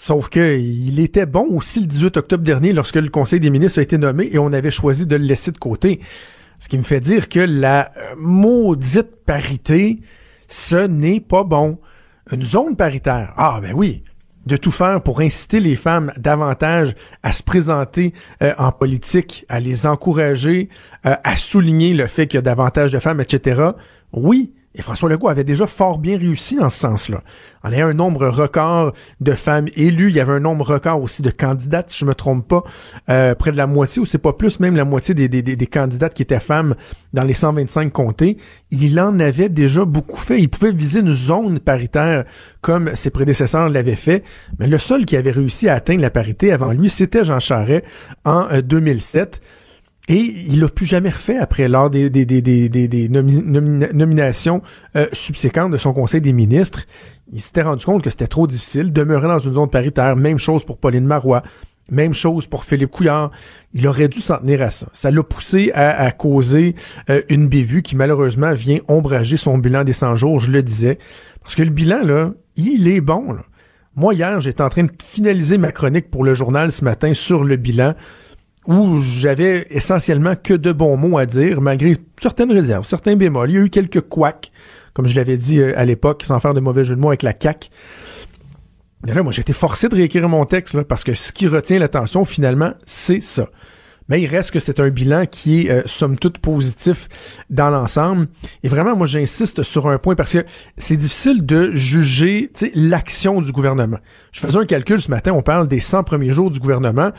[0.00, 3.80] Sauf que il était bon aussi le 18 octobre dernier lorsque le Conseil des ministres
[3.80, 5.98] a été nommé et on avait choisi de le laisser de côté.
[6.60, 9.98] Ce qui me fait dire que la euh, maudite parité,
[10.46, 11.80] ce n'est pas bon.
[12.30, 14.04] Une zone paritaire, ah ben oui,
[14.46, 19.58] de tout faire pour inciter les femmes davantage à se présenter euh, en politique, à
[19.58, 20.68] les encourager,
[21.06, 23.72] euh, à souligner le fait qu'il y a davantage de femmes, etc.
[24.12, 27.22] Oui, et François Legault avait déjà fort bien réussi dans ce sens-là.
[27.64, 30.10] On a un nombre record de femmes élues.
[30.10, 32.62] Il y avait un nombre record aussi de candidates, si je me trompe pas,
[33.08, 35.66] euh, près de la moitié, ou c'est pas plus, même la moitié des, des, des,
[35.66, 36.76] candidates qui étaient femmes
[37.12, 38.38] dans les 125 comtés.
[38.70, 40.38] Il en avait déjà beaucoup fait.
[40.38, 42.24] Il pouvait viser une zone paritaire
[42.60, 44.22] comme ses prédécesseurs l'avaient fait.
[44.60, 47.84] Mais le seul qui avait réussi à atteindre la parité avant lui, c'était Jean Charest
[48.24, 49.40] en 2007.
[50.08, 52.08] Et il l'a plus jamais refait après, lors des,
[53.10, 54.62] nominations
[54.96, 56.84] euh, subséquentes de son Conseil des ministres.
[57.30, 58.92] Il s'était rendu compte que c'était trop difficile.
[58.92, 61.42] Demeurer dans une zone paritaire, même chose pour Pauline Marois,
[61.90, 63.30] même chose pour Philippe Couillard.
[63.74, 64.86] Il aurait dû s'en tenir à ça.
[64.94, 66.74] Ça l'a poussé à, à causer
[67.10, 70.98] euh, une bévue qui malheureusement vient ombrager son bilan des 100 jours, je le disais.
[71.42, 73.32] Parce que le bilan, là, il est bon.
[73.32, 73.42] Là.
[73.94, 77.44] Moi, hier, j'étais en train de finaliser ma chronique pour le journal ce matin sur
[77.44, 77.94] le bilan
[78.68, 83.50] où j'avais essentiellement que de bons mots à dire, malgré certaines réserves, certains bémols.
[83.50, 84.52] Il y a eu quelques couacs,
[84.92, 87.22] comme je l'avais dit euh, à l'époque, sans faire de mauvais jeu de mots avec
[87.22, 87.70] la CAC.
[89.06, 91.78] Mais là, moi, j'ai été forcé de réécrire mon texte, parce que ce qui retient
[91.78, 93.48] l'attention, finalement, c'est ça.
[94.10, 97.08] Mais il reste que c'est un bilan qui est, euh, somme toute, positif
[97.48, 98.28] dans l'ensemble.
[98.62, 100.44] Et vraiment, moi, j'insiste sur un point parce que
[100.76, 103.98] c'est difficile de juger l'action du gouvernement.
[104.32, 107.12] Je faisais un calcul ce matin, on parle des 100 premiers jours du gouvernement.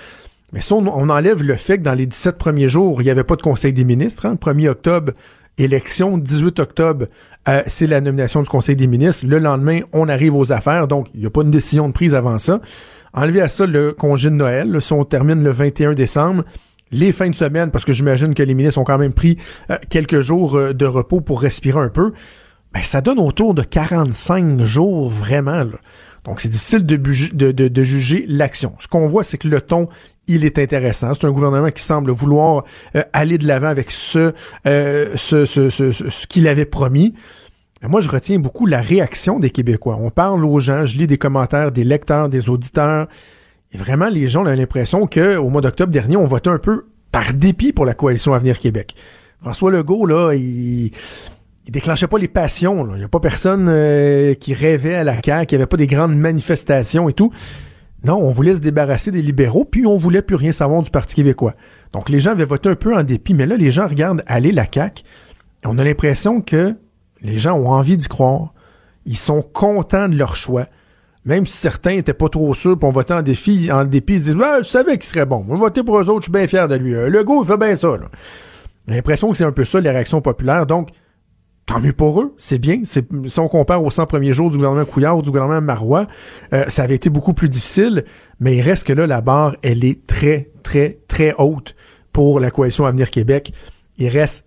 [0.53, 3.23] Mais si on, enlève le fait que dans les 17 premiers jours, il n'y avait
[3.23, 5.13] pas de Conseil des ministres, hein, 1er octobre,
[5.57, 7.05] élection, 18 octobre,
[7.47, 9.25] euh, c'est la nomination du Conseil des ministres.
[9.27, 12.15] Le lendemain, on arrive aux affaires, donc il n'y a pas une décision de prise
[12.15, 12.61] avant ça.
[13.13, 16.43] Enlever à ça le congé de Noël, si on termine le 21 décembre,
[16.91, 19.37] les fins de semaine, parce que j'imagine que les ministres ont quand même pris
[19.69, 22.13] euh, quelques jours euh, de repos pour respirer un peu,
[22.73, 25.63] ben, ça donne autour de 45 jours vraiment.
[25.63, 25.77] Là
[26.25, 28.73] Donc, c'est difficile de, juger l'action.
[28.79, 29.87] Ce qu'on voit, c'est que le ton,
[30.27, 31.13] il est intéressant.
[31.13, 32.63] C'est un gouvernement qui semble vouloir
[32.95, 34.33] euh, aller de l'avant avec ce,
[34.67, 37.13] euh, ce, ce, ce, ce- ce qu'il avait promis.
[37.81, 39.97] Mais moi, je retiens beaucoup la réaction des Québécois.
[39.99, 43.07] On parle aux gens, je lis des commentaires des lecteurs, des auditeurs.
[43.71, 47.33] Et vraiment, les gens ont l'impression qu'au mois d'octobre dernier, on votait un peu par
[47.33, 48.95] dépit pour la coalition Avenir Québec.
[49.41, 50.91] François Legault, là, il,
[51.69, 52.83] il déclenchait pas les passions.
[52.83, 52.93] là.
[52.95, 55.77] Il n'y a pas personne euh, qui rêvait à la CAQ, il n'y avait pas
[55.77, 57.31] des grandes manifestations et tout.
[58.03, 61.13] Non, on voulait se débarrasser des libéraux, puis on voulait plus rien savoir du Parti
[61.13, 61.53] québécois.
[61.93, 64.51] Donc les gens avaient voté un peu en dépit, mais là, les gens regardent aller
[64.51, 65.03] la CAQ,
[65.63, 66.73] on a l'impression que
[67.21, 68.53] les gens ont envie d'y croire.
[69.05, 70.65] Ils sont contents de leur choix.
[71.23, 74.23] Même si certains étaient pas trop sûrs, puis on en défi, en dépit, ils se
[74.25, 75.45] disent Ouais, je savais qu'il serait bon.
[75.47, 76.95] On va pour eux autres, je suis bien fier de lui.
[76.95, 77.89] Euh, Legault, il fait bien ça.
[78.87, 80.65] l'impression que c'est un peu ça, les réactions populaires.
[80.65, 80.89] Donc,
[81.69, 82.81] tant mieux pour eux, c'est bien.
[82.83, 86.07] Si on compare aux 100 premiers jours du gouvernement Couillard ou du gouvernement Marois,
[86.51, 88.05] euh, ça avait été beaucoup plus difficile,
[88.39, 91.75] mais il reste que là, la barre, elle est très, très, très haute
[92.11, 93.53] pour la coalition Avenir Québec.
[93.99, 94.45] Il reste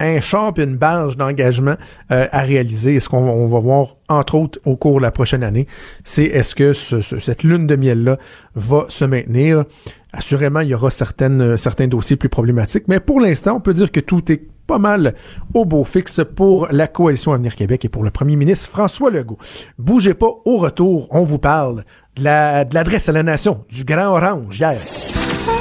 [0.00, 1.74] un champ et une barge d'engagement
[2.12, 2.94] euh, à réaliser.
[2.94, 5.66] Et ce qu'on on va voir, entre autres, au cours de la prochaine année,
[6.04, 8.16] c'est est-ce que ce- ce- cette lune de miel-là
[8.54, 9.64] va se maintenir.
[10.12, 13.74] Assurément, il y aura certaines, euh, certains dossiers plus problématiques, mais pour l'instant, on peut
[13.74, 15.14] dire que tout est pas mal
[15.54, 19.38] au beau fixe pour la coalition Avenir Québec et pour le premier ministre François Legault.
[19.78, 21.84] Bougez pas, au retour, on vous parle
[22.16, 24.78] de la- de l'adresse à la nation, du Grand Orange hier.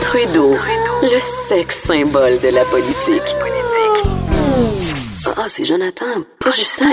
[0.01, 0.55] Trudeau,
[1.03, 3.35] le sexe symbole de la politique.
[5.35, 6.05] Ah, c'est Jonathan,
[6.39, 6.85] pas Justin.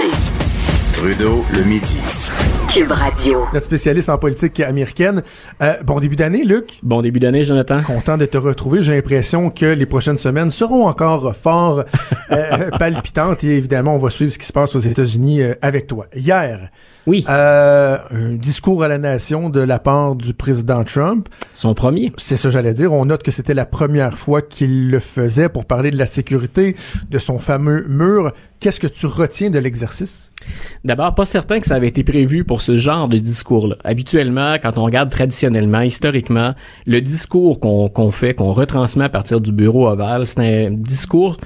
[0.92, 1.98] Trudeau le midi.
[2.68, 3.44] Cube Radio.
[3.52, 5.22] Notre spécialiste en politique américaine.
[5.62, 6.80] Euh, bon début d'année, Luc.
[6.82, 7.80] Bon début d'année, Jonathan.
[7.82, 8.82] Content de te retrouver.
[8.82, 11.84] J'ai l'impression que les prochaines semaines seront encore fort
[12.32, 15.86] euh, palpitantes et évidemment, on va suivre ce qui se passe aux États-Unis euh, avec
[15.86, 16.06] toi.
[16.16, 16.70] Hier,
[17.06, 21.28] Oui, euh, un discours à la nation de la part du président Trump.
[21.52, 22.10] son premier.
[22.16, 22.94] C'est ça, j'allais dire.
[22.94, 26.76] On note que c'était la première fois qu'il le faisait pour parler de la sécurité,
[27.10, 28.32] de son fameux mur.
[28.58, 30.30] Qu'est-ce que tu retiens de l'exercice?
[30.84, 33.76] D'abord, pas certain que ça avait été prévu pour ce genre de discours-là.
[33.84, 36.54] Habituellement, quand on regarde traditionnellement, historiquement,
[36.86, 41.36] le discours qu'on fait, qu'on retransmet à partir du bureau ovale, c'est un discours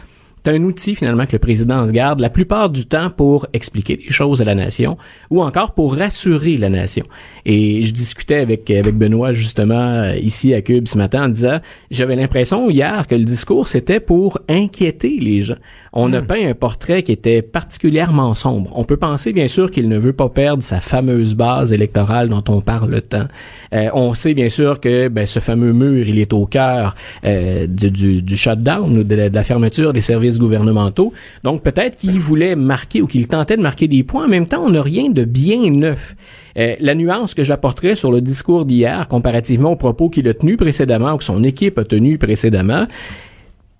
[0.48, 3.96] c'est un outil finalement que le président se garde la plupart du temps pour expliquer
[3.96, 4.96] les choses à la nation
[5.30, 7.04] ou encore pour rassurer la nation.
[7.44, 11.60] Et je discutais avec avec Benoît justement euh, ici à Cube ce matin en disant
[11.90, 15.58] j'avais l'impression hier que le discours c'était pour inquiéter les gens.
[15.92, 18.70] On a peint un portrait qui était particulièrement sombre.
[18.74, 22.44] On peut penser bien sûr qu'il ne veut pas perdre sa fameuse base électorale dont
[22.48, 23.26] on parle tant.
[23.72, 27.66] Euh, on sait bien sûr que ben, ce fameux mur, il est au cœur euh,
[27.66, 31.12] du, du, du shutdown ou de la, de la fermeture des services gouvernementaux.
[31.44, 34.26] Donc peut-être qu'il voulait marquer ou qu'il tentait de marquer des points.
[34.26, 36.16] En même temps, on n'a rien de bien neuf.
[36.58, 40.56] Euh, la nuance que j'apporterais sur le discours d'hier, comparativement aux propos qu'il a tenus
[40.56, 42.86] précédemment ou que son équipe a tenus précédemment,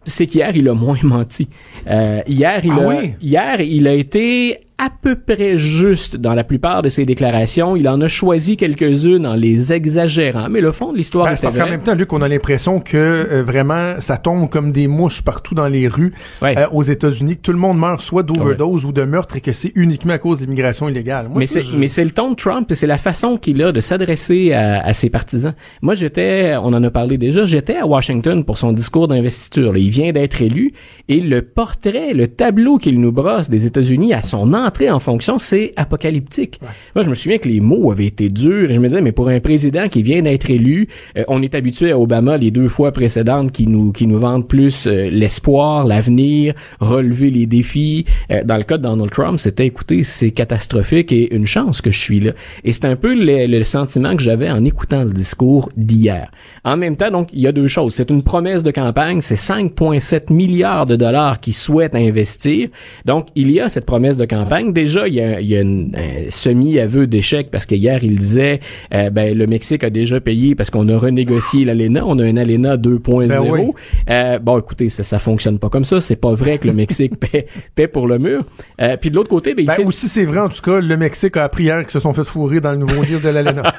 [0.08, 1.48] c'est qu'hier, il a moins menti.
[1.86, 3.14] Euh, hier, il Ah a, oui?
[3.20, 7.74] hier, il a été à peu près juste dans la plupart de ses déclarations.
[7.74, 10.48] Il en a choisi quelques-unes en les exagérant.
[10.48, 12.78] Mais le fond de l'histoire Ben, est parce qu'en même temps, Luc, on a l'impression
[12.78, 16.12] que euh, vraiment, ça tombe comme des mouches partout dans les rues
[16.42, 16.56] Ouais.
[16.56, 19.52] euh, aux États-Unis, que tout le monde meurt soit d'overdose ou de meurtre et que
[19.52, 21.26] c'est uniquement à cause d'immigration illégale.
[21.28, 23.80] Moi, mais c'est je- le ton de Trump et c'est la façon qu'il a de
[23.80, 25.54] s'adresser à, à ses partisans.
[25.82, 29.76] Moi j'étais on en a parlé déjà, j'étais à Washington pour son discours d'investiture.
[29.76, 30.72] Il vient d'être élu
[31.08, 35.38] et le portrait, le tableau qu'il nous brosse des États-Unis à son entrée en fonction,
[35.38, 36.60] c'est apocalyptique.
[36.94, 39.12] Moi je me souviens que les mots avaient été durs et je me disais mais
[39.12, 42.68] pour un président qui vient d'être élu, euh, on est habitué à Obama les deux
[42.68, 48.04] fois précédentes qui nous qui nous vendent plus euh, l'espoir, l'avenir, relever les défis.
[48.30, 51.90] Euh, dans le cas de Donald Trump, c'était écoutez, c'est catastrophique et une chance que
[51.90, 52.32] je suis là.
[52.64, 56.30] Et c'est un peu le, le sentiment que j'avais en écoutant le discours d'hier.
[56.64, 57.94] En même temps, donc, il y a deux choses.
[57.94, 62.68] C'est une promesse de campagne, c'est 5,7 milliards de dollars qu'il souhaite investir.
[63.04, 64.57] Donc, il y a cette promesse de campagne.
[64.66, 68.18] Déjà, il y a, il y a une- un semi-aveu d'échec parce que hier, il
[68.18, 68.60] disait,
[68.94, 72.04] euh, ben, le Mexique a déjà payé parce qu'on a renégocié l'ALENA.
[72.06, 73.28] On a un ALENA 2.0.
[73.28, 73.70] Ben oui.
[74.10, 76.00] Euh, bon, écoutez, ça, ça fonctionne pas comme ça.
[76.00, 78.44] C'est pas vrai que le Mexique paie, paie pour le mur.
[78.80, 80.96] Euh, puis de l'autre côté, ben, il Ben, aussi, c'est vrai, en tout cas, le
[80.96, 83.62] Mexique a appris hier qu'ils se sont fait fourrer dans le nouveau livre de l'ALENA.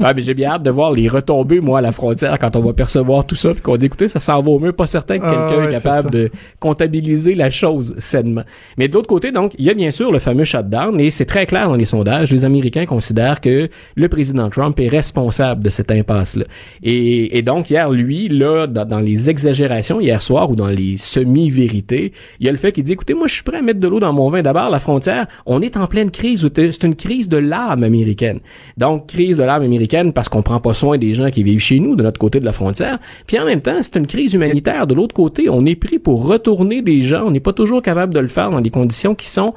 [0.00, 2.60] Ah, mais j'ai bien hâte de voir les retombées, moi, à la frontière, quand on
[2.60, 4.70] va percevoir tout ça, puis qu'on dit, écoutez, ça s'en va au mieux.
[4.72, 6.18] Pas certain que Ah, quelqu'un ouais, est capable ça.
[6.18, 8.42] de comptabiliser la chose sainement.
[8.76, 11.10] Mais de l'autre côté, donc, il y a bien sûr sûr le fameux shutdown et
[11.10, 12.30] c'est très clair dans les sondages.
[12.30, 16.44] Les Américains considèrent que le président Trump est responsable de cette impasse-là.
[16.84, 20.96] Et, et donc hier, lui, là, dans, dans les exagérations hier soir ou dans les
[20.98, 23.80] semi-vérités, il y a le fait qu'il dit, écoutez, moi, je suis prêt à mettre
[23.80, 24.40] de l'eau dans mon vin.
[24.40, 26.48] D'abord, la frontière, on est en pleine crise.
[26.54, 28.38] C'est une crise de l'âme américaine.
[28.76, 31.80] Donc, crise de l'âme américaine parce qu'on prend pas soin des gens qui vivent chez
[31.80, 32.98] nous, de notre côté de la frontière.
[33.26, 34.86] Puis en même temps, c'est une crise humanitaire.
[34.86, 37.24] De l'autre côté, on est pris pour retourner des gens.
[37.26, 39.54] On n'est pas toujours capable de le faire dans des conditions qui sont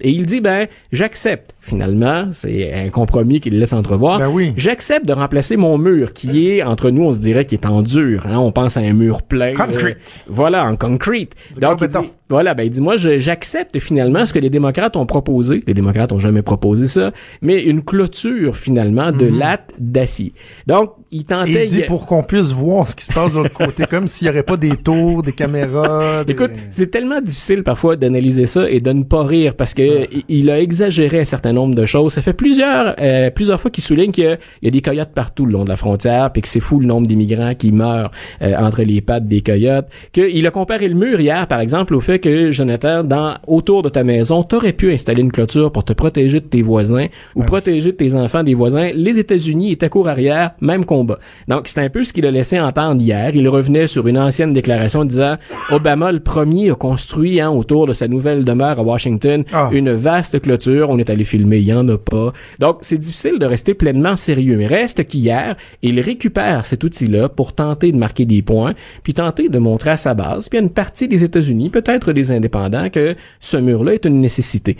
[0.00, 1.54] Et il dit, ben, j'accepte.
[1.60, 4.18] Finalement, c'est un compromis qu'il laisse entrevoir.
[4.18, 4.52] Ben oui.
[4.56, 7.82] J'accepte de remplacer mon mur qui est, entre nous, on se dirait qu'il est en
[7.82, 8.24] dur.
[8.26, 8.38] Hein?
[8.38, 9.54] On pense à un mur plein.
[9.54, 9.96] Concrete.
[9.96, 11.34] Euh, voilà, en concrete.
[11.60, 11.96] Donc, il dit.
[12.32, 15.60] Voilà, ben il dit moi j'accepte finalement ce que les démocrates ont proposé.
[15.66, 20.32] Les démocrates ont jamais proposé ça, mais une clôture finalement de lattes d'acier.
[20.66, 21.50] Donc il tentait.
[21.64, 24.26] il dit pour qu'on puisse voir ce qui se passe de l'autre côté, comme s'il
[24.26, 26.24] n'y aurait pas des tours, des caméras.
[26.24, 30.08] des- Écoute, c'est tellement difficile parfois d'analyser ça et de ne pas rire parce que
[30.10, 32.12] il- il a exagéré un certain nombre de choses.
[32.14, 35.44] Ça fait plusieurs euh, plusieurs fois qu'il souligne qu'il y y a des coyotes partout
[35.46, 38.54] le long de la frontière puis que c'est fou le nombre d'immigrants qui meurent euh,
[38.56, 39.86] entre les pattes des coyotes.
[40.12, 43.90] Qu'il a comparé le mur hier, par exemple, au fait que Jonathan, dans autour de
[43.90, 47.92] ta maison, t'aurais pu installer une clôture pour te protéger de tes voisins ou protéger
[47.92, 48.90] de tes enfants des voisins.
[48.94, 51.18] Les États-Unis étaient court arrière, même combat.
[51.48, 53.32] Donc c'est un peu ce qu'il a laissé entendre hier.
[53.34, 55.36] Il revenait sur une ancienne déclaration disant
[55.70, 59.68] Obama le premier a construit hein, autour de sa nouvelle demeure à Washington Ah.
[59.72, 60.88] une vaste clôture.
[60.88, 62.32] On est allé filmer, il y en a pas.
[62.58, 64.56] Donc c'est difficile de rester pleinement sérieux.
[64.56, 69.48] Mais reste qu'hier, il récupère cet outil-là pour tenter de marquer des points, puis tenter
[69.48, 73.14] de montrer à sa base, puis à une partie des États-Unis, peut-être des indépendants, que
[73.40, 74.76] ce mur-là est une nécessité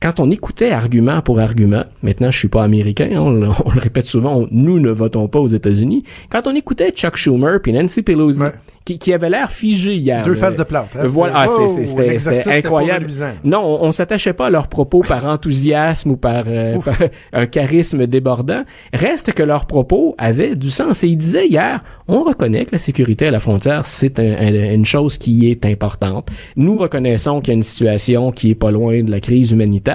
[0.00, 3.70] quand on écoutait argument pour argument, maintenant je suis pas américain, hein, on, le- on
[3.72, 6.04] le répète souvent, on- nous ne votons pas aux États-Unis.
[6.30, 8.52] Quand on écoutait Chuck Schumer puis Nancy Pelosi, Ouais.
[8.84, 10.96] qui, qui avait l'air figé hier, Deux faces de plâtre.
[10.98, 11.06] hein.
[11.06, 11.46] voilà, ah,
[11.84, 13.06] c'était incroyable.
[13.42, 16.94] Non, on, on s'attachait pas à leurs propos par enthousiasme ou par, euh, par
[17.32, 18.62] un charisme débordant.
[18.92, 21.04] Reste que leurs propos avaient du sens.
[21.04, 24.74] Et il disait hier, on reconnaît que la sécurité à la frontière, c'est un- un-
[24.74, 26.28] une chose qui est importante.
[26.56, 29.85] Nous reconnaissons qu'il y a une situation qui est pas loin de la crise humanitaire.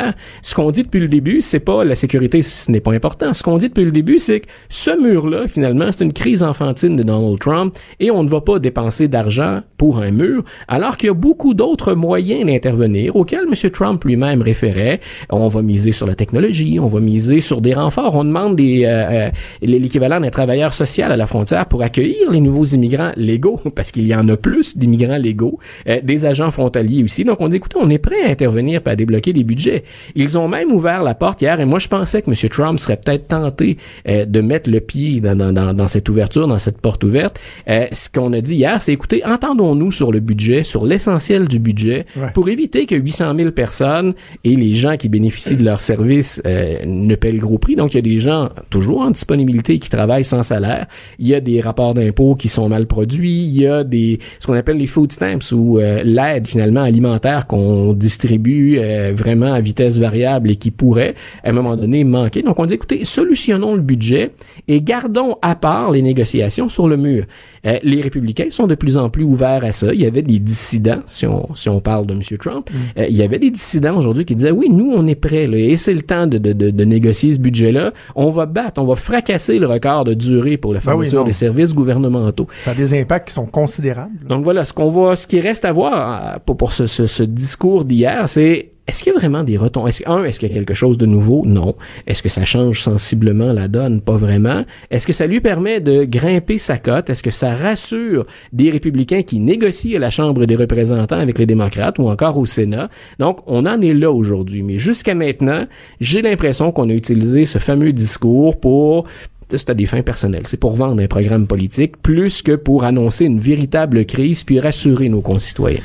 [0.42, 3.34] Ce qu'on dit depuis le début, c'est pas la sécurité, ce n'est pas important.
[3.34, 6.96] Ce qu'on dit depuis le début, c'est que ce mur-là, finalement, c'est une crise enfantine
[6.96, 11.08] de Donald Trump et on ne va pas dépenser d'argent pour un mur, alors qu'il
[11.08, 13.72] y a beaucoup d'autres moyens d'intervenir auxquels M.
[13.72, 15.00] Trump lui-même référait.
[15.30, 18.86] On va miser sur la technologie, on va miser sur des renforts, on demande des
[18.86, 19.30] euh, euh,
[19.62, 24.08] l'équivalent d'un travailleur social à la frontière pour accueillir les nouveaux immigrants légaux, parce qu'il
[24.08, 27.24] y en a plus d'immigrants légaux, euh, des agents frontaliers aussi.
[27.26, 29.81] Donc on dit, écoutez, on est prêt à intervenir et à débloquer des budgets.
[30.16, 32.50] Ils ont même ouvert la porte hier, et moi je pensais que M.
[32.50, 36.48] Trump serait peut-être tenté euh, de mettre le pied dans, dans, dans, dans cette ouverture,
[36.48, 37.40] dans cette porte ouverte.
[37.70, 41.60] Euh, ce qu'on a dit hier, c'est écoutez, entendons-nous sur le budget, sur l'essentiel du
[41.60, 42.28] budget, Ouais.
[42.34, 44.14] pour éviter que 800 000 personnes
[44.44, 47.76] et les gens qui bénéficient de leurs services euh, ne paient le gros prix.
[47.76, 50.88] Donc, il y a des gens toujours en disponibilité qui travaillent sans salaire.
[51.20, 53.44] Il y a des rapports d'impôts qui sont mal produits.
[53.44, 57.48] Il y a des ce qu'on appelle les food stamps ou euh, l'aide finalement alimentaire
[57.48, 62.42] qu'on distribue euh, vraiment à vitesse variable et qui pourrait à un moment donné manquer.
[62.44, 64.32] Donc, on dit écoutez, solutionnons le budget
[64.68, 67.24] et gardons à part les négociations sur le mur.
[67.66, 69.94] Euh, les républicains sont de plus en plus ouverts à ça.
[69.94, 72.22] Il y avait des dissidents, si on, si on parle de M.
[72.40, 75.48] Trump, euh, il y avait des dissidents aujourd'hui qui disaient, oui, nous, on est prêts,
[75.48, 77.94] là, et c'est le temps de, de, de, de négocier ce budget-là.
[78.16, 81.24] On va battre, on va fracasser le record de durée pour la Ben oui, fermeture
[81.24, 82.48] des services gouvernementaux.
[82.62, 84.26] Ça a des impacts qui sont considérables.
[84.28, 87.06] Donc voilà, ce qu'on voit, ce qui reste à voir euh, pour, pour ce, ce,
[87.06, 89.88] ce discours d'hier, c'est est-ce qu'il y a vraiment des retombées?
[89.88, 91.44] Est-ce, un, est-ce qu'il y a quelque chose de nouveau?
[91.46, 91.76] Non.
[92.08, 94.02] Est-ce que ça change sensiblement la donne?
[94.02, 94.66] Pas vraiment.
[94.90, 97.10] Est-ce que ça lui permet de grimper sa cote?
[97.10, 101.46] Est-ce que ça rassure des républicains qui négocient à la Chambre des représentants avec les
[101.46, 102.90] démocrates ou encore au Sénat?
[103.18, 104.62] Donc, on en est là aujourd'hui.
[104.62, 105.68] Mais jusqu'à maintenant,
[106.02, 109.06] j'ai l'impression qu'on a utilisé ce fameux discours pour
[109.50, 110.48] c'est à des fins personnelles.
[110.48, 115.08] C'est pour vendre un programme politique plus que pour annoncer une véritable crise puis rassurer
[115.08, 115.80] nos concitoyens.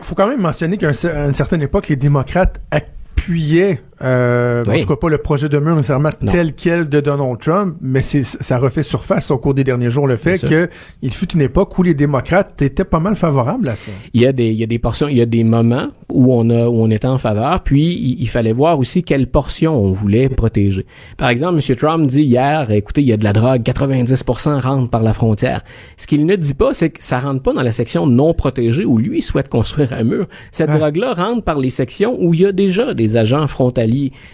[0.00, 4.82] Faut quand même mentionner qu'à une certaine époque, les démocrates appuyaient, euh, en Oui.
[4.82, 6.30] tout cas pas le projet de mur nécessairement Non.
[6.32, 10.16] tel quel de Donald Trump, mais ça refait surface au cours des derniers jours le
[10.16, 10.68] fait que
[11.02, 13.90] il fut une époque où les démocrates étaient pas mal favorables à ça.
[14.14, 16.32] Il y a des, il y a des portions, il y a des moments où
[16.34, 19.74] on a, où on était en faveur, puis il, il fallait voir aussi quelle portion
[19.74, 20.86] on voulait protéger.
[21.16, 21.76] Par exemple, M.
[21.76, 25.62] Trump dit hier, écoutez, il y a de la drogue, 90% rentre par la frontière.
[25.96, 28.84] Ce qu'il ne dit pas, c'est que ça rentre pas dans la section non protégée
[28.84, 30.26] où lui souhaite construire un mur.
[30.52, 30.78] Cette Ouais.
[30.78, 33.87] drogue-là rentre par les sections où il y a déjà des agents frontaliers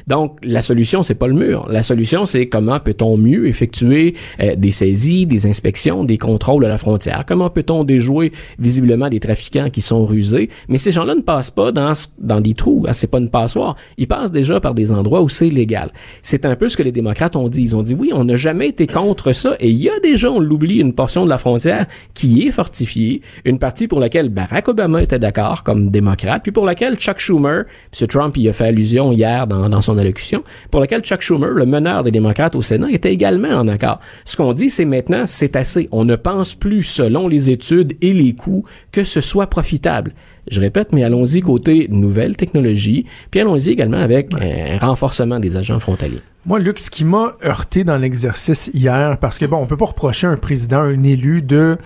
[0.07, 1.67] Donc, la solution, c'est pas le mur.
[1.69, 6.69] La solution, c'est comment peut-on mieux effectuer euh, des saisies, des inspections, des contrôles à
[6.69, 7.25] la frontière?
[7.27, 10.49] Comment peut-on déjouer visiblement des trafiquants qui sont rusés?
[10.69, 12.85] Mais ces gens-là ne passent pas dans, dans des trous.
[12.89, 13.77] Hein, c'est pas une passoire.
[13.99, 15.93] Ils passent déjà par des endroits où c'est légal.
[16.23, 17.63] C'est un peu ce que les démocrates ont dit.
[17.63, 19.57] Ils ont dit oui, on n'a jamais été contre ça.
[19.61, 23.23] Et il y a déjà, on l'oublie, une portion de la frontière qui est fortifiée.
[23.45, 27.65] Une partie pour laquelle Barack Obama était d'accord comme démocrate, puis pour laquelle Chuck Schumer,
[28.01, 28.09] M.
[28.09, 31.67] Trump y a fait allusion hier dans, dans son allocution, pour laquelle Chuck Schumer, le
[31.67, 34.01] meneur des démocrates au Sénat, était également en accord.
[34.25, 35.89] Ce qu'on dit, c'est maintenant, c'est assez.
[35.93, 40.13] On ne pense plus, selon les études et les coûts, que ce soit profitable.
[40.51, 45.81] Je répète, mais allons-y côté nouvelles technologies, puis allons-y également avec un renforcement des agents
[45.81, 46.21] frontaliers.
[46.47, 49.87] Moi, Luc, ce qui m'a heurté dans l'exercice hier, parce que bon, on peut pas
[49.87, 51.79] reprocher à un président, un élu de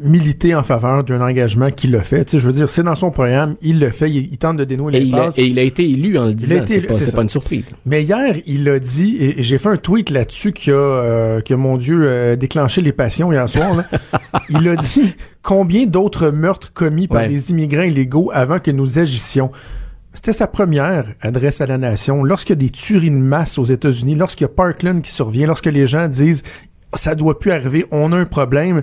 [0.00, 2.24] militer en faveur d'un engagement qu'il a fait.
[2.24, 4.56] Tu sais, je veux dire, c'est dans son programme, il le fait, il, il tente
[4.56, 5.38] de dénouer les passes.
[5.38, 6.64] et il a été élu en le disant.
[6.66, 7.70] C'est pas, pas une surprise.
[7.86, 11.40] Mais hier, il a dit, et, et j'ai fait un tweet là-dessus qui a, euh,
[11.40, 13.74] qui a, mon Dieu, euh, déclenché les passions hier soir.
[13.74, 13.84] là.
[14.48, 17.28] il a dit combien d'autres meurtres commis par Ouais.
[17.28, 19.50] des immigrants illégaux avant que nous agissions?
[20.14, 22.22] C'était sa première adresse à la nation.
[22.22, 25.46] Lorsqu'il y a des tueries de masse aux États-Unis, lorsqu'il y a Parkland qui survient,
[25.46, 26.42] lorsque les gens disent
[26.94, 28.82] ça doit plus arriver, on a un problème.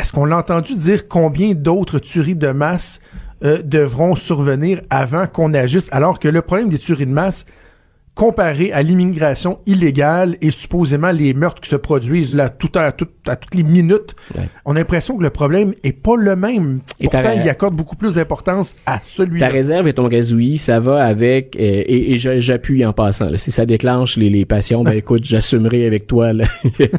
[0.00, 3.00] Est-ce qu'on l'a entendu dire combien d'autres tueries de masse
[3.44, 7.44] euh, devront survenir avant qu'on agisse, alors que le problème des tueries de masse,
[8.14, 13.06] comparé à l'immigration illégale et supposément les meurtres qui se produisent là tout à, tout-
[13.26, 14.42] à toutes les minutes, Ouais.
[14.66, 16.80] on a l'impression que le problème est pas le même.
[16.98, 19.48] Et Pourtant, il accorde beaucoup plus d'importance à Ta celui-là.
[19.48, 23.30] réserve et ton gazouillis, ça va avec euh, et, j'appuie en passant.
[23.30, 23.38] là.
[23.38, 26.44] si ça déclenche les, les passions, ben écoute, j'assumerai avec toi la,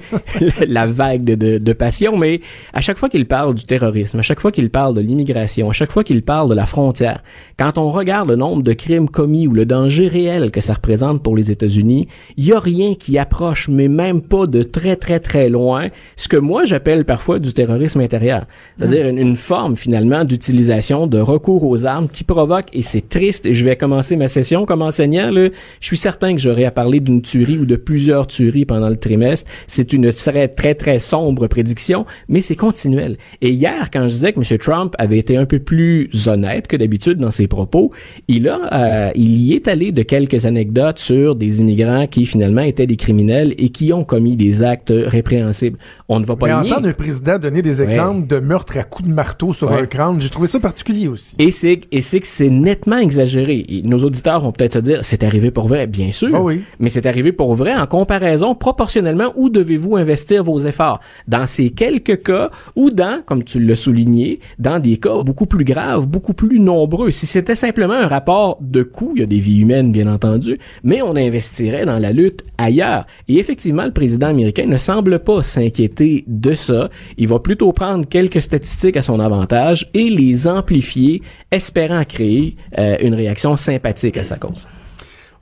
[0.67, 2.17] la vague de, de, de passion.
[2.17, 2.41] Mais
[2.73, 5.73] à chaque fois qu'il parle du terrorisme, à chaque fois qu'il parle de l'immigration, à
[5.73, 7.21] chaque fois qu'il parle de la frontière,
[7.59, 11.00] quand on regarde le nombre de crimes commis ou le danger réel que ça représente
[11.21, 15.19] pour les États-Unis, il y a rien qui approche, mais même pas de très très
[15.19, 18.45] très loin, ce que moi j'appelle parfois du terrorisme intérieur,
[18.77, 23.45] c'est-à-dire une, une forme finalement d'utilisation de recours aux armes qui provoque et c'est triste.
[23.45, 25.29] Et je vais commencer ma session comme enseignant.
[25.31, 25.49] Là,
[25.79, 28.97] je suis certain que j'aurai à parler d'une tuerie ou de plusieurs tueries pendant le
[28.97, 29.49] trimestre.
[29.67, 33.17] C'est une très très très sombre prédiction, mais c'est continuel.
[33.41, 34.57] Et hier, quand je disais que M.
[34.57, 37.91] Trump avait été un peu plus honnête que d'habitude dans ses propos,
[38.27, 42.61] il a, euh, il y est allé de quelques anecdotes sur des immigrants qui finalement
[42.61, 45.77] étaient des criminels et qui ont commis des actes répréhensibles.
[46.09, 46.71] On ne va pas Mais le nier.
[46.73, 49.81] entendre un président donner des exemples de meurtres à coups de marteau sur Ouais.
[49.81, 51.35] un crâne, j'ai trouvé ça particulier aussi.
[51.39, 53.65] Et c'est et c'est que c'est nettement exagéré.
[53.69, 56.31] Et nos auditeurs vont peut-être se dire c'est arrivé pour vrai, bien sûr.
[56.33, 56.61] Ah oui.
[56.79, 60.99] Mais c'est arrivé pour vrai en comparaison proportionnellement où devez-vous investir vos efforts?
[61.27, 65.63] Dans ces quelques cas ou dans comme tu l'as souligné, dans des cas beaucoup plus
[65.63, 67.11] graves, beaucoup plus nombreux.
[67.11, 70.57] Si c'était simplement un rapport de coût, il y a des vies humaines bien entendu,
[70.83, 73.05] mais on investirait dans la lutte ailleurs.
[73.27, 76.89] Et effectivement, le président américain ne semble pas s'inquiéter de ça.
[77.17, 81.21] Il va plutôt prendre quelques statistiques à son avantage et les amplifier,
[81.51, 84.67] espérant créer euh, une réaction sympathique à sa cause.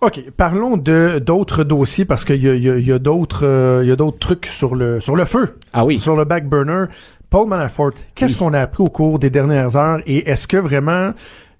[0.01, 2.99] OK, parlons de d'autres dossiers parce qu'il y a, il y a- il y a
[2.99, 5.99] d'autres euh, y a d'autres trucs sur le sur le feu, Ah oui.
[5.99, 6.85] sur le back burner.
[7.29, 11.11] Paul Manafort, qu'est-ce qu'on a appris au cours des dernières heures et est-ce que vraiment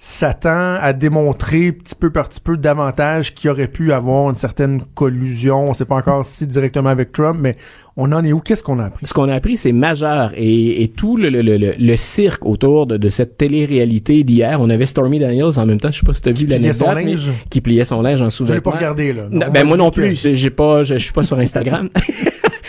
[0.02, 4.36] ça tend à démontrer petit peu par petit peu davantage qu'il aurait pu avoir une
[4.36, 7.58] certaine collusion, on sait pas encore si directement avec Trump, mais
[7.98, 8.40] on en est où?
[8.40, 9.06] Qu'est-ce qu'on a appris?
[9.06, 12.46] Ce qu'on a appris, c'est majeur et, et tout le, le, le, le- le cirque
[12.46, 14.62] autour de, de cette télé-réalité d'hier.
[14.62, 15.92] On avait Stormy Daniels en même temps.
[15.92, 18.30] Je sais pas si t'as vu pliait son l'anecdote, qui pliait son linge en Vous
[18.32, 18.54] sous-vêtements.
[18.54, 19.24] l'avez pas regardé là.
[19.30, 21.90] Non, ben moi non plus, j'ai pas, je, je suis pas sur Instagram.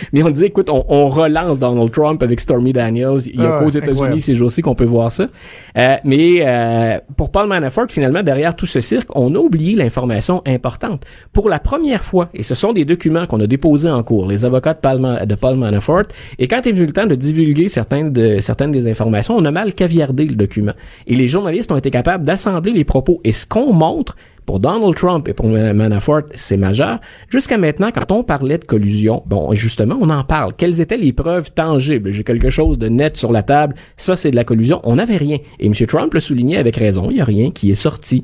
[0.13, 3.19] Mais on dit, écoute, on, on relance Donald Trump avec Stormy Daniels.
[3.33, 3.69] Il y a Ah, qu'aux.
[3.69, 5.27] États-Unis ces jours-ci qu'on peut voir ça.
[5.77, 10.41] Euh, mais euh, pour Paul Manafort, finalement, derrière tout ce cirque, on a oublié l'information
[10.45, 11.03] importante.
[11.33, 14.45] Pour la première fois, et ce sont des documents qu'on a déposés en cours, les
[14.45, 16.03] avocats de Paul, Ma- de Paul Manafort,
[16.39, 19.51] et quand est venu le temps de divulguer certaines, de, certaines des informations, on a
[19.51, 20.73] mal caviardé le document.
[21.07, 23.21] Et les journalistes ont été capables d'assembler les propos.
[23.23, 24.15] Et ce qu'on montre,
[24.51, 26.99] pour Donald Trump et pour Ma- Manafort, c'est majeur.
[27.29, 30.51] Jusqu'à maintenant, quand on parlait de collusion, bon, justement, on en parle.
[30.57, 32.11] Quelles étaient les preuves tangibles?
[32.11, 33.75] J'ai quelque chose de net sur la table.
[33.95, 34.81] Ça, c'est de la collusion.
[34.83, 35.37] On n'avait rien.
[35.61, 35.73] Et M.
[35.87, 37.07] Trump le soulignait avec raison.
[37.09, 38.23] Il n'y a rien qui est sorti.